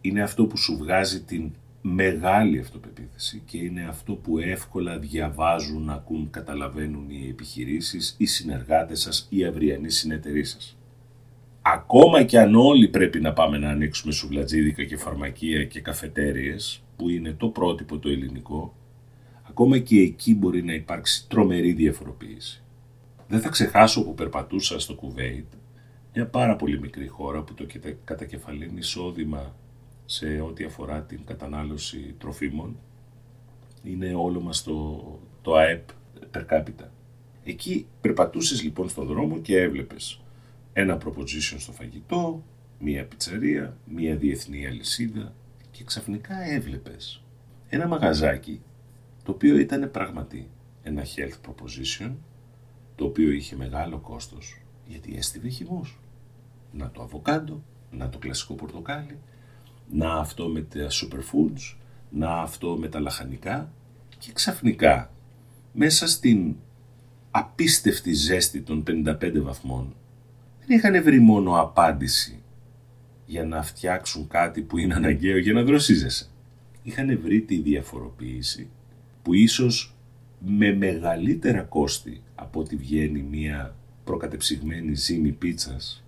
Είναι 0.00 0.22
αυτό 0.22 0.46
που 0.46 0.56
σου 0.56 0.76
βγάζει 0.76 1.22
την 1.22 1.50
μεγάλη 1.82 2.58
αυτοπεποίθηση 2.58 3.42
και 3.46 3.58
είναι 3.58 3.86
αυτό 3.88 4.14
που 4.14 4.38
εύκολα 4.38 4.98
διαβάζουν, 4.98 5.90
ακούν, 5.90 6.30
καταλαβαίνουν 6.30 7.10
οι 7.10 7.28
επιχειρήσεις, 7.28 8.14
οι 8.18 8.26
συνεργάτες 8.26 9.00
σας, 9.00 9.26
οι 9.30 9.44
αυριανοί 9.44 9.90
συνεταιροί 9.90 10.44
σας. 10.44 10.76
Ακόμα 11.62 12.22
και 12.22 12.38
αν 12.38 12.54
όλοι 12.54 12.88
πρέπει 12.88 13.20
να 13.20 13.32
πάμε 13.32 13.58
να 13.58 13.70
ανοίξουμε 13.70 14.12
σουβλατζίδικα 14.12 14.84
και 14.84 14.96
φαρμακεία 14.96 15.64
και 15.64 15.80
καφετέριες, 15.80 16.82
που 16.96 17.08
είναι 17.08 17.32
το 17.32 17.48
πρότυπο 17.48 17.98
το 17.98 18.08
ελληνικό, 18.08 18.74
ακόμα 19.48 19.78
και 19.78 20.00
εκεί 20.00 20.34
μπορεί 20.34 20.64
να 20.64 20.72
υπάρξει 20.72 21.28
τρομερή 21.28 21.72
διαφοροποίηση. 21.72 22.62
Δεν 23.28 23.40
θα 23.40 23.48
ξεχάσω 23.48 24.04
που 24.04 24.14
περπατούσα 24.14 24.78
στο 24.78 24.94
Κουβέιτ, 24.94 25.46
μια 26.18 26.26
πάρα 26.26 26.56
πολύ 26.56 26.80
μικρή 26.80 27.06
χώρα 27.06 27.42
που 27.42 27.54
το 27.54 27.66
κατακεφαλήν 28.04 28.76
εισόδημα 28.76 29.54
σε 30.04 30.40
ό,τι 30.40 30.64
αφορά 30.64 31.02
την 31.02 31.24
κατανάλωση 31.24 32.14
τροφίμων 32.18 32.78
είναι 33.82 34.14
όλο 34.14 34.40
μας 34.40 34.62
το, 34.62 35.02
το 35.42 35.54
ΑΕΠ 35.54 35.88
per 36.34 36.44
capita. 36.50 36.88
Εκεί 37.44 37.86
περπατούσες 38.00 38.62
λοιπόν 38.62 38.88
στον 38.88 39.06
δρόμο 39.06 39.38
και 39.38 39.58
έβλεπες 39.60 40.20
ένα 40.72 40.98
proposition 41.04 41.56
στο 41.58 41.72
φαγητό, 41.72 42.44
μία 42.78 43.04
πιτσαρία, 43.04 43.76
μία 43.84 44.16
διεθνή 44.16 44.66
αλυσίδα 44.66 45.34
και 45.70 45.84
ξαφνικά 45.84 46.42
έβλεπες 46.42 47.22
ένα 47.68 47.86
μαγαζάκι 47.86 48.60
το 49.22 49.32
οποίο 49.32 49.58
ήταν 49.58 49.90
πραγματι 49.90 50.48
ένα 50.82 51.02
health 51.04 51.50
proposition, 51.50 52.12
το 52.94 53.04
οποίο 53.04 53.30
είχε 53.30 53.56
μεγάλο 53.56 53.98
κόστος, 53.98 54.60
γιατί 54.86 55.16
έστειβε 55.16 55.48
χυμούς. 55.48 55.98
Να 56.72 56.90
το 56.90 57.02
αβοκάντο, 57.02 57.62
να 57.90 58.08
το 58.08 58.18
κλασικό 58.18 58.54
πορτοκάλι, 58.54 59.18
να 59.90 60.12
αυτό 60.12 60.48
με 60.48 60.60
τα 60.60 60.86
superfoods, 60.90 61.76
να 62.10 62.40
αυτό 62.40 62.76
με 62.76 62.88
τα 62.88 63.00
λαχανικά 63.00 63.72
και 64.18 64.32
ξαφνικά 64.32 65.10
μέσα 65.72 66.08
στην 66.08 66.54
απίστευτη 67.30 68.12
ζέστη 68.12 68.60
των 68.60 68.84
55 68.86 69.40
βαθμών 69.42 69.94
δεν 70.68 70.76
είχαν 70.76 71.02
βρει 71.02 71.20
μόνο 71.20 71.60
απάντηση 71.60 72.42
για 73.26 73.44
να 73.44 73.62
φτιάξουν 73.62 74.28
κάτι 74.28 74.60
που 74.60 74.78
είναι 74.78 74.94
αναγκαίο 74.94 75.38
για 75.38 75.52
να 75.52 75.62
δροσίζεσαι. 75.62 76.26
Είχαν 76.82 77.20
βρει 77.22 77.40
τη 77.40 77.56
διαφοροποίηση 77.56 78.68
που 79.22 79.34
ίσως 79.34 79.94
με 80.38 80.74
μεγαλύτερα 80.74 81.62
κόστη 81.62 82.22
από 82.34 82.60
ό,τι 82.60 82.76
βγαίνει 82.76 83.22
μια 83.22 83.76
προκατεψυγμένη 84.04 84.94
ζύμη 84.94 85.32
πίτσας 85.32 86.04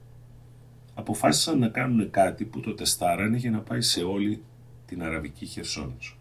αποφάσισαν 1.00 1.58
να 1.58 1.68
κάνουν 1.68 2.10
κάτι 2.10 2.44
που 2.44 2.60
το 2.60 2.74
τεστάρανε 2.74 3.36
για 3.36 3.50
να 3.50 3.58
πάει 3.58 3.80
σε 3.80 4.02
όλη 4.02 4.42
την 4.86 5.02
Αραβική 5.02 5.46
Χερσόνησο. 5.46 6.16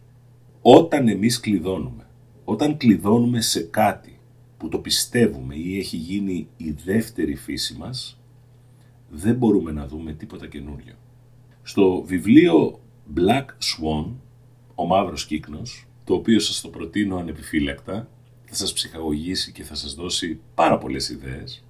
Όταν 0.61 1.07
εμείς 1.07 1.39
κλειδώνουμε, 1.39 2.07
όταν 2.43 2.77
κλειδώνουμε 2.77 3.41
σε 3.41 3.61
κάτι 3.61 4.19
που 4.57 4.69
το 4.69 4.79
πιστεύουμε 4.79 5.55
ή 5.55 5.77
έχει 5.77 5.97
γίνει 5.97 6.47
η 6.57 6.71
δεύτερη 6.71 7.35
φύση 7.35 7.75
μας, 7.77 8.19
δεν 9.09 9.35
μπορούμε 9.35 9.71
να 9.71 9.87
δούμε 9.87 10.13
τίποτα 10.13 10.47
καινούριο. 10.47 10.93
Στο 11.63 12.01
βιβλίο 12.01 12.79
Black 13.15 13.45
Swan, 13.45 14.05
ο 14.75 14.85
μαύρος 14.85 15.25
κύκνος, 15.25 15.87
το 16.03 16.13
οποίο 16.13 16.39
σας 16.39 16.61
το 16.61 16.67
προτείνω 16.67 17.17
ανεπιφύλακτα, 17.17 18.09
θα 18.45 18.55
σας 18.55 18.73
ψυχαγωγήσει 18.73 19.51
και 19.51 19.63
θα 19.63 19.75
σας 19.75 19.93
δώσει 19.93 20.39
πάρα 20.55 20.77
πολλές 20.77 21.09
ιδέες, 21.09 21.63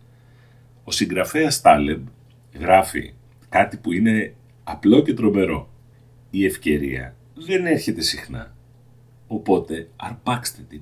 ο 0.83 0.91
συγγραφέας 0.91 1.61
Τάλεμπ 1.61 2.07
γράφει 2.53 3.13
κάτι 3.49 3.77
που 3.77 3.91
είναι 3.91 4.35
απλό 4.63 5.01
και 5.01 5.13
τρομερό. 5.13 5.69
Η 6.29 6.45
ευκαιρία 6.45 7.15
δεν 7.33 7.65
έρχεται 7.65 8.01
συχνά. 8.01 8.55
Οπότε 9.27 9.89
αρπάξτε 9.95 10.62
την 10.69 10.81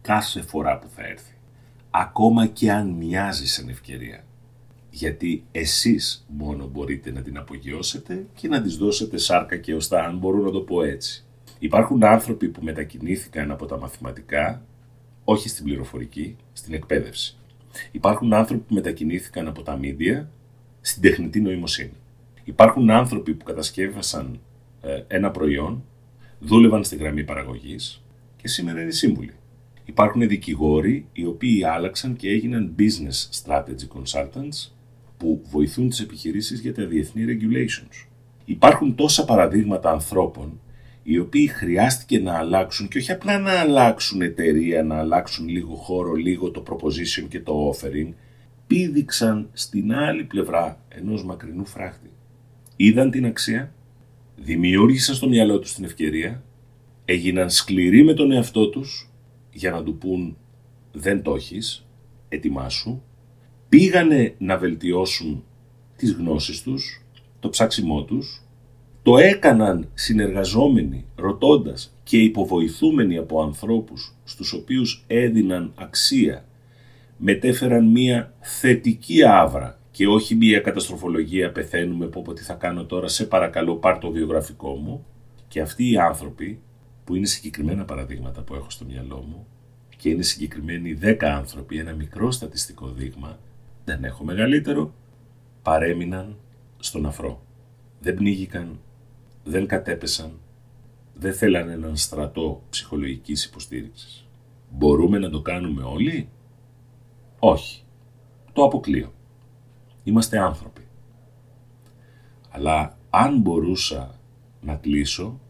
κάθε 0.00 0.42
φορά 0.42 0.78
που 0.78 0.88
θα 0.88 1.06
έρθει. 1.06 1.34
Ακόμα 1.90 2.46
και 2.46 2.72
αν 2.72 2.88
μοιάζει 2.88 3.46
σαν 3.46 3.68
ευκαιρία. 3.68 4.24
Γιατί 4.90 5.44
εσείς 5.52 6.26
μόνο 6.28 6.66
μπορείτε 6.66 7.10
να 7.10 7.22
την 7.22 7.38
απογειώσετε 7.38 8.26
και 8.34 8.48
να 8.48 8.62
της 8.62 8.76
δώσετε 8.76 9.18
σάρκα 9.18 9.56
και 9.56 9.74
ωστά, 9.74 10.04
αν 10.04 10.18
μπορώ 10.18 10.38
να 10.38 10.50
το 10.50 10.60
πω 10.60 10.82
έτσι. 10.82 11.24
Υπάρχουν 11.58 12.04
άνθρωποι 12.04 12.48
που 12.48 12.62
μετακινήθηκαν 12.62 13.50
από 13.50 13.66
τα 13.66 13.78
μαθηματικά, 13.78 14.62
όχι 15.24 15.48
στην 15.48 15.64
πληροφορική, 15.64 16.36
στην 16.52 16.74
εκπαίδευση. 16.74 17.36
Υπάρχουν 17.90 18.32
άνθρωποι 18.32 18.62
που 18.62 18.74
μετακινήθηκαν 18.74 19.48
από 19.48 19.62
τα 19.62 19.76
μίντια 19.76 20.30
στην 20.80 21.02
τεχνητή 21.02 21.40
νοημοσύνη. 21.40 21.92
Υπάρχουν 22.44 22.90
άνθρωποι 22.90 23.34
που 23.34 23.44
κατασκεύασαν 23.44 24.40
ε, 24.82 25.02
ένα 25.06 25.30
προϊόν, 25.30 25.84
δούλευαν 26.38 26.84
στη 26.84 26.96
γραμμή 26.96 27.24
παραγωγής 27.24 28.02
και 28.36 28.48
σήμερα 28.48 28.82
είναι 28.82 28.90
σύμβουλοι. 28.90 29.32
Υπάρχουν 29.84 30.28
δικηγόροι 30.28 31.06
οι 31.12 31.24
οποίοι 31.24 31.64
άλλαξαν 31.64 32.16
και 32.16 32.28
έγιναν 32.28 32.74
business 32.78 33.42
strategy 33.42 33.98
consultants 33.98 34.70
που 35.16 35.42
βοηθούν 35.50 35.88
τις 35.88 36.00
επιχειρήσεις 36.00 36.60
για 36.60 36.74
τα 36.74 36.86
διεθνή 36.86 37.24
regulations. 37.28 38.06
Υπάρχουν 38.44 38.94
τόσα 38.94 39.24
παραδείγματα 39.24 39.90
ανθρώπων 39.90 40.60
οι 41.02 41.18
οποίοι 41.18 41.46
χρειάστηκε 41.46 42.18
να 42.18 42.32
αλλάξουν 42.38 42.88
και 42.88 42.98
όχι 42.98 43.12
απλά 43.12 43.38
να 43.38 43.52
αλλάξουν 43.52 44.22
εταιρεία, 44.22 44.82
να 44.82 44.98
αλλάξουν 44.98 45.48
λίγο 45.48 45.74
χώρο, 45.74 46.12
λίγο 46.12 46.50
το 46.50 46.62
proposition 46.68 47.26
και 47.28 47.40
το 47.40 47.74
offering, 47.74 48.12
πήδηξαν 48.70 49.48
στην 49.52 49.94
άλλη 49.94 50.24
πλευρά 50.24 50.84
ενός 50.88 51.24
μακρινού 51.24 51.66
φράχτη. 51.66 52.10
Είδαν 52.76 53.10
την 53.10 53.26
αξία, 53.26 53.72
δημιούργησαν 54.36 55.14
στο 55.14 55.28
μυαλό 55.28 55.58
τους 55.58 55.74
την 55.74 55.84
ευκαιρία, 55.84 56.42
έγιναν 57.04 57.50
σκληροί 57.50 58.04
με 58.04 58.14
τον 58.14 58.32
εαυτό 58.32 58.68
τους 58.68 59.10
για 59.52 59.70
να 59.70 59.82
του 59.82 59.96
πούν 59.96 60.36
δεν 60.92 61.22
το 61.22 61.34
έχεις, 61.34 61.86
ετοιμάσου, 62.28 63.02
πήγανε 63.68 64.34
να 64.38 64.58
βελτιώσουν 64.58 65.44
τις 65.96 66.12
γνώσεις 66.12 66.62
τους, 66.62 67.04
το 67.40 67.48
ψάξιμό 67.48 68.04
τους, 68.04 68.42
το 69.02 69.18
έκαναν 69.18 69.88
συνεργαζόμενοι, 69.94 71.04
ρωτώντας 71.14 71.96
και 72.02 72.18
υποβοηθούμενοι 72.18 73.16
από 73.16 73.42
ανθρώπους 73.42 74.14
στους 74.24 74.52
οποίους 74.52 75.04
έδιναν 75.06 75.72
αξία 75.74 76.44
μετέφεραν 77.22 77.86
μία 77.86 78.34
θετική 78.40 79.24
άβρα 79.24 79.78
και 79.90 80.06
όχι 80.06 80.34
μία 80.34 80.60
καταστροφολογία 80.60 81.52
πεθαίνουμε 81.52 82.06
πω 82.06 82.22
πω 82.22 82.32
τι 82.32 82.42
θα 82.42 82.54
κάνω 82.54 82.84
τώρα 82.84 83.08
σε 83.08 83.24
παρακαλώ 83.24 83.76
πάρ 83.76 83.98
το 83.98 84.10
βιογραφικό 84.10 84.74
μου 84.74 85.06
και 85.48 85.60
αυτοί 85.60 85.90
οι 85.90 85.98
άνθρωποι 85.98 86.60
που 87.04 87.14
είναι 87.14 87.26
συγκεκριμένα 87.26 87.84
παραδείγματα 87.84 88.42
που 88.42 88.54
έχω 88.54 88.70
στο 88.70 88.84
μυαλό 88.84 89.24
μου 89.28 89.46
και 90.00 90.08
είναι 90.08 90.22
συγκεκριμένοι 90.22 90.98
10 91.02 91.16
άνθρωποι, 91.24 91.78
ένα 91.78 91.92
μικρό 91.92 92.30
στατιστικό 92.30 92.88
δείγμα, 92.88 93.38
δεν 93.84 94.04
έχω 94.04 94.24
μεγαλύτερο, 94.24 94.94
παρέμειναν 95.62 96.36
στον 96.78 97.06
αφρό. 97.06 97.42
Δεν 98.00 98.14
πνίγηκαν, 98.14 98.78
δεν 99.44 99.66
κατέπεσαν, 99.66 100.38
δεν 101.14 101.34
θέλανε 101.34 101.72
έναν 101.72 101.96
στρατό 101.96 102.62
ψυχολογικής 102.70 103.44
υποστήριξης. 103.44 104.26
Μπορούμε 104.70 105.18
να 105.18 105.30
το 105.30 105.40
κάνουμε 105.40 105.82
όλοι; 105.82 106.28
Όχι. 107.40 107.82
Το 108.52 108.64
αποκλείω. 108.64 109.12
Είμαστε 110.04 110.38
άνθρωποι. 110.38 110.86
Αλλά 112.50 112.98
αν 113.10 113.40
μπορούσα 113.40 114.18
να 114.60 114.74
κλείσω, 114.76 115.40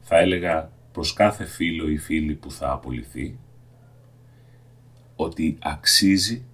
θα 0.00 0.18
έλεγα 0.18 0.72
προς 0.92 1.12
κάθε 1.12 1.44
φίλο 1.44 1.88
ή 1.88 1.98
φίλη 1.98 2.34
που 2.34 2.50
θα 2.50 2.72
απολυθεί, 2.72 3.38
ότι 5.16 5.58
αξίζει 5.60 6.44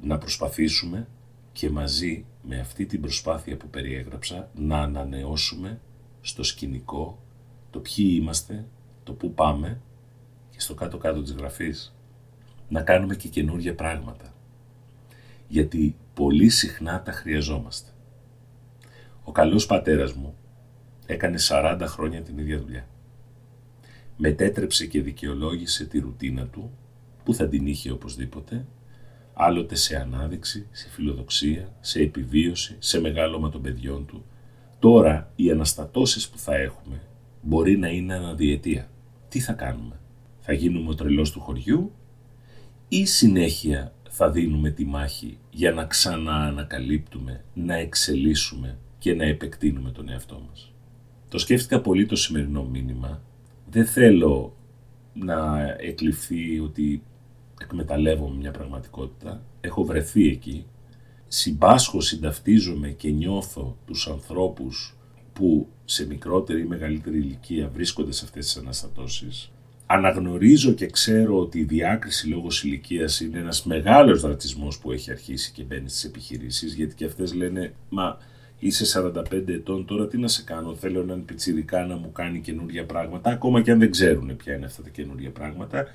να 0.00 0.18
προσπαθήσουμε 0.18 1.08
και 1.52 1.70
μαζί 1.70 2.24
με 2.42 2.60
αυτή 2.60 2.86
την 2.86 3.00
προσπάθεια 3.00 3.56
που 3.56 3.68
περιέγραψα 3.68 4.50
να 4.54 4.82
ανανεώσουμε 4.82 5.80
στο 6.20 6.42
σκηνικό 6.42 7.22
το 7.70 7.78
ποιοι 7.78 8.18
είμαστε, 8.20 8.66
το 9.04 9.12
πού 9.12 9.34
πάμε 9.34 9.80
και 10.50 10.60
στο 10.60 10.74
κάτω-κάτω 10.74 11.22
της 11.22 11.32
γραφής 11.32 11.95
να 12.68 12.82
κάνουμε 12.82 13.16
και 13.16 13.28
καινούργια 13.28 13.74
πράγματα. 13.74 14.34
Γιατί 15.48 15.96
πολύ 16.14 16.48
συχνά 16.48 17.02
τα 17.02 17.12
χρειαζόμαστε. 17.12 17.90
Ο 19.24 19.32
καλός 19.32 19.66
πατέρας 19.66 20.12
μου 20.12 20.34
έκανε 21.06 21.36
40 21.48 21.82
χρόνια 21.82 22.22
την 22.22 22.38
ίδια 22.38 22.58
δουλειά. 22.58 22.86
Μετέτρεψε 24.16 24.86
και 24.86 25.02
δικαιολόγησε 25.02 25.84
τη 25.84 25.98
ρουτίνα 25.98 26.46
του, 26.46 26.70
που 27.24 27.34
θα 27.34 27.48
την 27.48 27.66
είχε 27.66 27.90
οπωσδήποτε, 27.90 28.66
άλλοτε 29.34 29.74
σε 29.74 29.96
ανάδειξη, 29.96 30.66
σε 30.70 30.88
φιλοδοξία, 30.88 31.72
σε 31.80 32.00
επιβίωση, 32.00 32.76
σε 32.78 33.00
μεγάλωμα 33.00 33.50
των 33.50 33.62
παιδιών 33.62 34.06
του. 34.06 34.24
Τώρα 34.78 35.32
οι 35.36 35.50
αναστατώσεις 35.50 36.28
που 36.28 36.38
θα 36.38 36.54
έχουμε 36.54 37.00
μπορεί 37.42 37.76
να 37.76 37.88
είναι 37.88 38.14
αναδιετία. 38.14 38.88
Τι 39.28 39.40
θα 39.40 39.52
κάνουμε; 39.52 40.00
Θα 40.40 40.52
γίνουμε 40.52 40.90
ο 40.90 40.94
τρελός 40.94 41.30
του 41.30 41.40
χωριού 41.40 41.92
ή 42.88 43.04
συνέχεια 43.04 43.94
θα 44.08 44.30
δίνουμε 44.30 44.70
τη 44.70 44.84
μάχη 44.84 45.38
για 45.50 45.72
να 45.72 45.84
ξαναανακαλύπτουμε, 45.84 47.44
να 47.54 47.74
εξελίσσουμε 47.74 48.78
και 48.98 49.14
να 49.14 49.24
επεκτείνουμε 49.24 49.90
τον 49.90 50.08
εαυτό 50.08 50.42
μας. 50.48 50.72
Το 51.28 51.38
σκέφτηκα 51.38 51.80
πολύ 51.80 52.06
το 52.06 52.16
σημερινό 52.16 52.64
μήνυμα. 52.64 53.22
Δεν 53.70 53.86
θέλω 53.86 54.56
να 55.12 55.68
εκλειφθεί 55.78 56.60
ότι 56.60 57.02
εκμεταλλεύομαι 57.60 58.36
μια 58.36 58.50
πραγματικότητα. 58.50 59.42
Έχω 59.60 59.84
βρεθεί 59.84 60.28
εκεί. 60.28 60.66
Συμπάσχω, 61.28 62.00
συνταυτίζομαι 62.00 62.88
και 62.88 63.10
νιώθω 63.10 63.76
τους 63.86 64.08
ανθρώπους 64.08 64.96
που 65.32 65.68
σε 65.84 66.06
μικρότερη 66.06 66.60
ή 66.60 66.64
μεγαλύτερη 66.64 67.18
ηλικία 67.18 67.68
βρίσκονται 67.68 68.12
σε 68.12 68.24
αυτές 68.24 68.44
τις 68.44 68.56
αναστατώσεις 68.56 69.50
αναγνωρίζω 69.86 70.72
και 70.72 70.86
ξέρω 70.86 71.38
ότι 71.38 71.58
η 71.58 71.64
διάκριση 71.64 72.28
λόγω 72.28 72.48
ηλικίας 72.62 73.20
είναι 73.20 73.38
ένας 73.38 73.64
μεγάλος 73.64 74.22
ρατσισμός 74.22 74.78
που 74.78 74.92
έχει 74.92 75.10
αρχίσει 75.10 75.52
και 75.52 75.62
μπαίνει 75.62 75.88
στις 75.88 76.04
επιχειρήσεις, 76.04 76.74
γιατί 76.74 76.94
και 76.94 77.04
αυτές 77.04 77.34
λένε, 77.34 77.74
μα 77.88 78.18
είσαι 78.58 78.84
45 78.84 79.48
ετών, 79.48 79.84
τώρα 79.84 80.08
τι 80.08 80.18
να 80.18 80.28
σε 80.28 80.42
κάνω, 80.42 80.74
θέλω 80.74 81.00
έναν 81.00 81.24
πιτσιρικά 81.24 81.86
να 81.86 81.96
μου 81.96 82.12
κάνει 82.12 82.40
καινούργια 82.40 82.86
πράγματα, 82.86 83.30
ακόμα 83.30 83.62
και 83.62 83.70
αν 83.70 83.78
δεν 83.78 83.90
ξέρουν 83.90 84.36
ποια 84.36 84.54
είναι 84.54 84.66
αυτά 84.66 84.82
τα 84.82 84.88
καινούργια 84.88 85.30
πράγματα, 85.30 85.86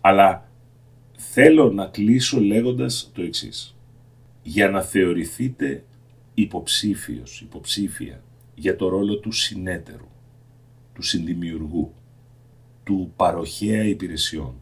αλλά 0.00 0.48
θέλω 1.16 1.72
να 1.72 1.86
κλείσω 1.86 2.40
λέγοντας 2.40 3.10
το 3.14 3.22
εξής. 3.22 3.76
Για 4.42 4.70
να 4.70 4.82
θεωρηθείτε 4.82 5.84
υποψήφιος, 6.34 7.40
υποψήφια 7.40 8.22
για 8.54 8.76
το 8.76 8.88
ρόλο 8.88 9.16
του 9.18 9.32
συνέτερου, 9.32 10.08
του 10.94 11.02
συνδημιουργού, 11.02 11.94
του 12.88 13.12
παροχέα 13.16 13.84
υπηρεσιών, 13.84 14.54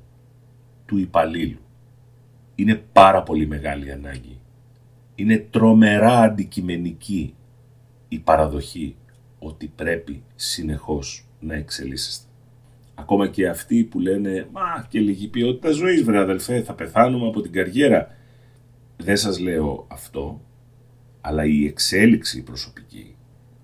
του 0.86 0.98
υπαλλήλου. 0.98 1.58
Είναι 2.54 2.74
πάρα 2.92 3.22
πολύ 3.22 3.46
μεγάλη 3.46 3.92
ανάγκη. 3.92 4.40
Είναι 5.14 5.46
τρομερά 5.50 6.20
αντικειμενική 6.20 7.34
η 8.08 8.18
παραδοχή 8.18 8.96
ότι 9.38 9.72
πρέπει 9.76 10.22
συνεχώς 10.34 11.26
να 11.40 11.54
εξελίσσεστε. 11.54 12.26
Ακόμα 12.94 13.28
και 13.28 13.48
αυτοί 13.48 13.84
που 13.84 14.00
λένε 14.00 14.48
«Μα 14.52 14.86
και 14.88 15.00
λίγη 15.00 15.28
ποιότητα 15.28 15.70
ζωής 15.70 16.02
βρε 16.02 16.18
αδελφέ, 16.18 16.62
θα 16.62 16.74
πεθάνουμε 16.74 17.26
από 17.26 17.40
την 17.40 17.52
καριέρα». 17.52 18.16
Δεν 18.96 19.16
σας 19.16 19.38
λέω 19.38 19.86
αυτό, 19.88 20.40
αλλά 21.20 21.44
η 21.44 21.66
εξέλιξη 21.66 22.42
προσωπική 22.42 23.16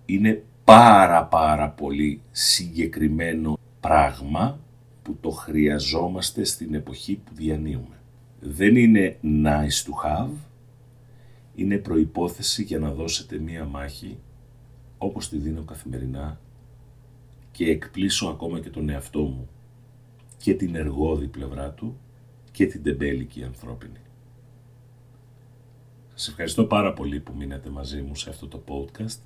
είναι 0.06 0.42
πάρα 0.64 1.24
πάρα 1.24 1.70
πολύ 1.70 2.20
συγκεκριμένο 2.30 3.58
πράγμα 3.82 4.58
που 5.02 5.16
το 5.20 5.30
χρειαζόμαστε 5.30 6.44
στην 6.44 6.74
εποχή 6.74 7.14
που 7.14 7.34
διανύουμε. 7.34 8.00
Δεν 8.40 8.76
είναι 8.76 9.18
nice 9.22 9.84
to 9.86 10.06
have, 10.06 10.34
είναι 11.54 11.78
προϋπόθεση 11.78 12.62
για 12.62 12.78
να 12.78 12.92
δώσετε 12.92 13.38
μία 13.38 13.64
μάχη 13.64 14.18
όπως 14.98 15.28
τη 15.28 15.36
δίνω 15.36 15.62
καθημερινά 15.62 16.40
και 17.52 17.70
εκπλήσω 17.70 18.26
ακόμα 18.26 18.60
και 18.60 18.70
τον 18.70 18.88
εαυτό 18.88 19.20
μου 19.22 19.48
και 20.36 20.54
την 20.54 20.74
εργόδη 20.74 21.26
πλευρά 21.26 21.70
του 21.70 21.96
και 22.52 22.66
την 22.66 22.82
τεμπέλικη 22.82 23.44
ανθρώπινη. 23.44 24.00
Σας 26.14 26.28
ευχαριστώ 26.28 26.64
πάρα 26.64 26.92
πολύ 26.92 27.20
που 27.20 27.32
μείνατε 27.36 27.70
μαζί 27.70 28.02
μου 28.02 28.14
σε 28.14 28.30
αυτό 28.30 28.46
το 28.46 28.62
podcast. 28.68 29.18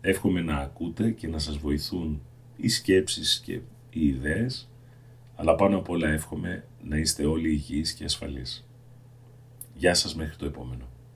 Εύχομαι 0.00 0.40
να 0.40 0.56
ακούτε 0.56 1.10
και 1.10 1.28
να 1.28 1.38
σας 1.38 1.56
βοηθούν 1.56 2.20
οι 2.56 2.68
σκέψεις 2.68 3.40
και 3.44 3.52
οι 3.90 4.06
ιδέες, 4.06 4.68
αλλά 5.34 5.54
πάνω 5.54 5.78
απ' 5.78 5.88
όλα 5.88 6.08
εύχομαι 6.08 6.64
να 6.82 6.96
είστε 6.96 7.24
όλοι 7.24 7.50
υγιείς 7.50 7.92
και 7.92 8.04
ασφαλείς. 8.04 8.68
Γεια 9.74 9.94
σας 9.94 10.14
μέχρι 10.14 10.36
το 10.36 10.46
επόμενο. 10.46 10.88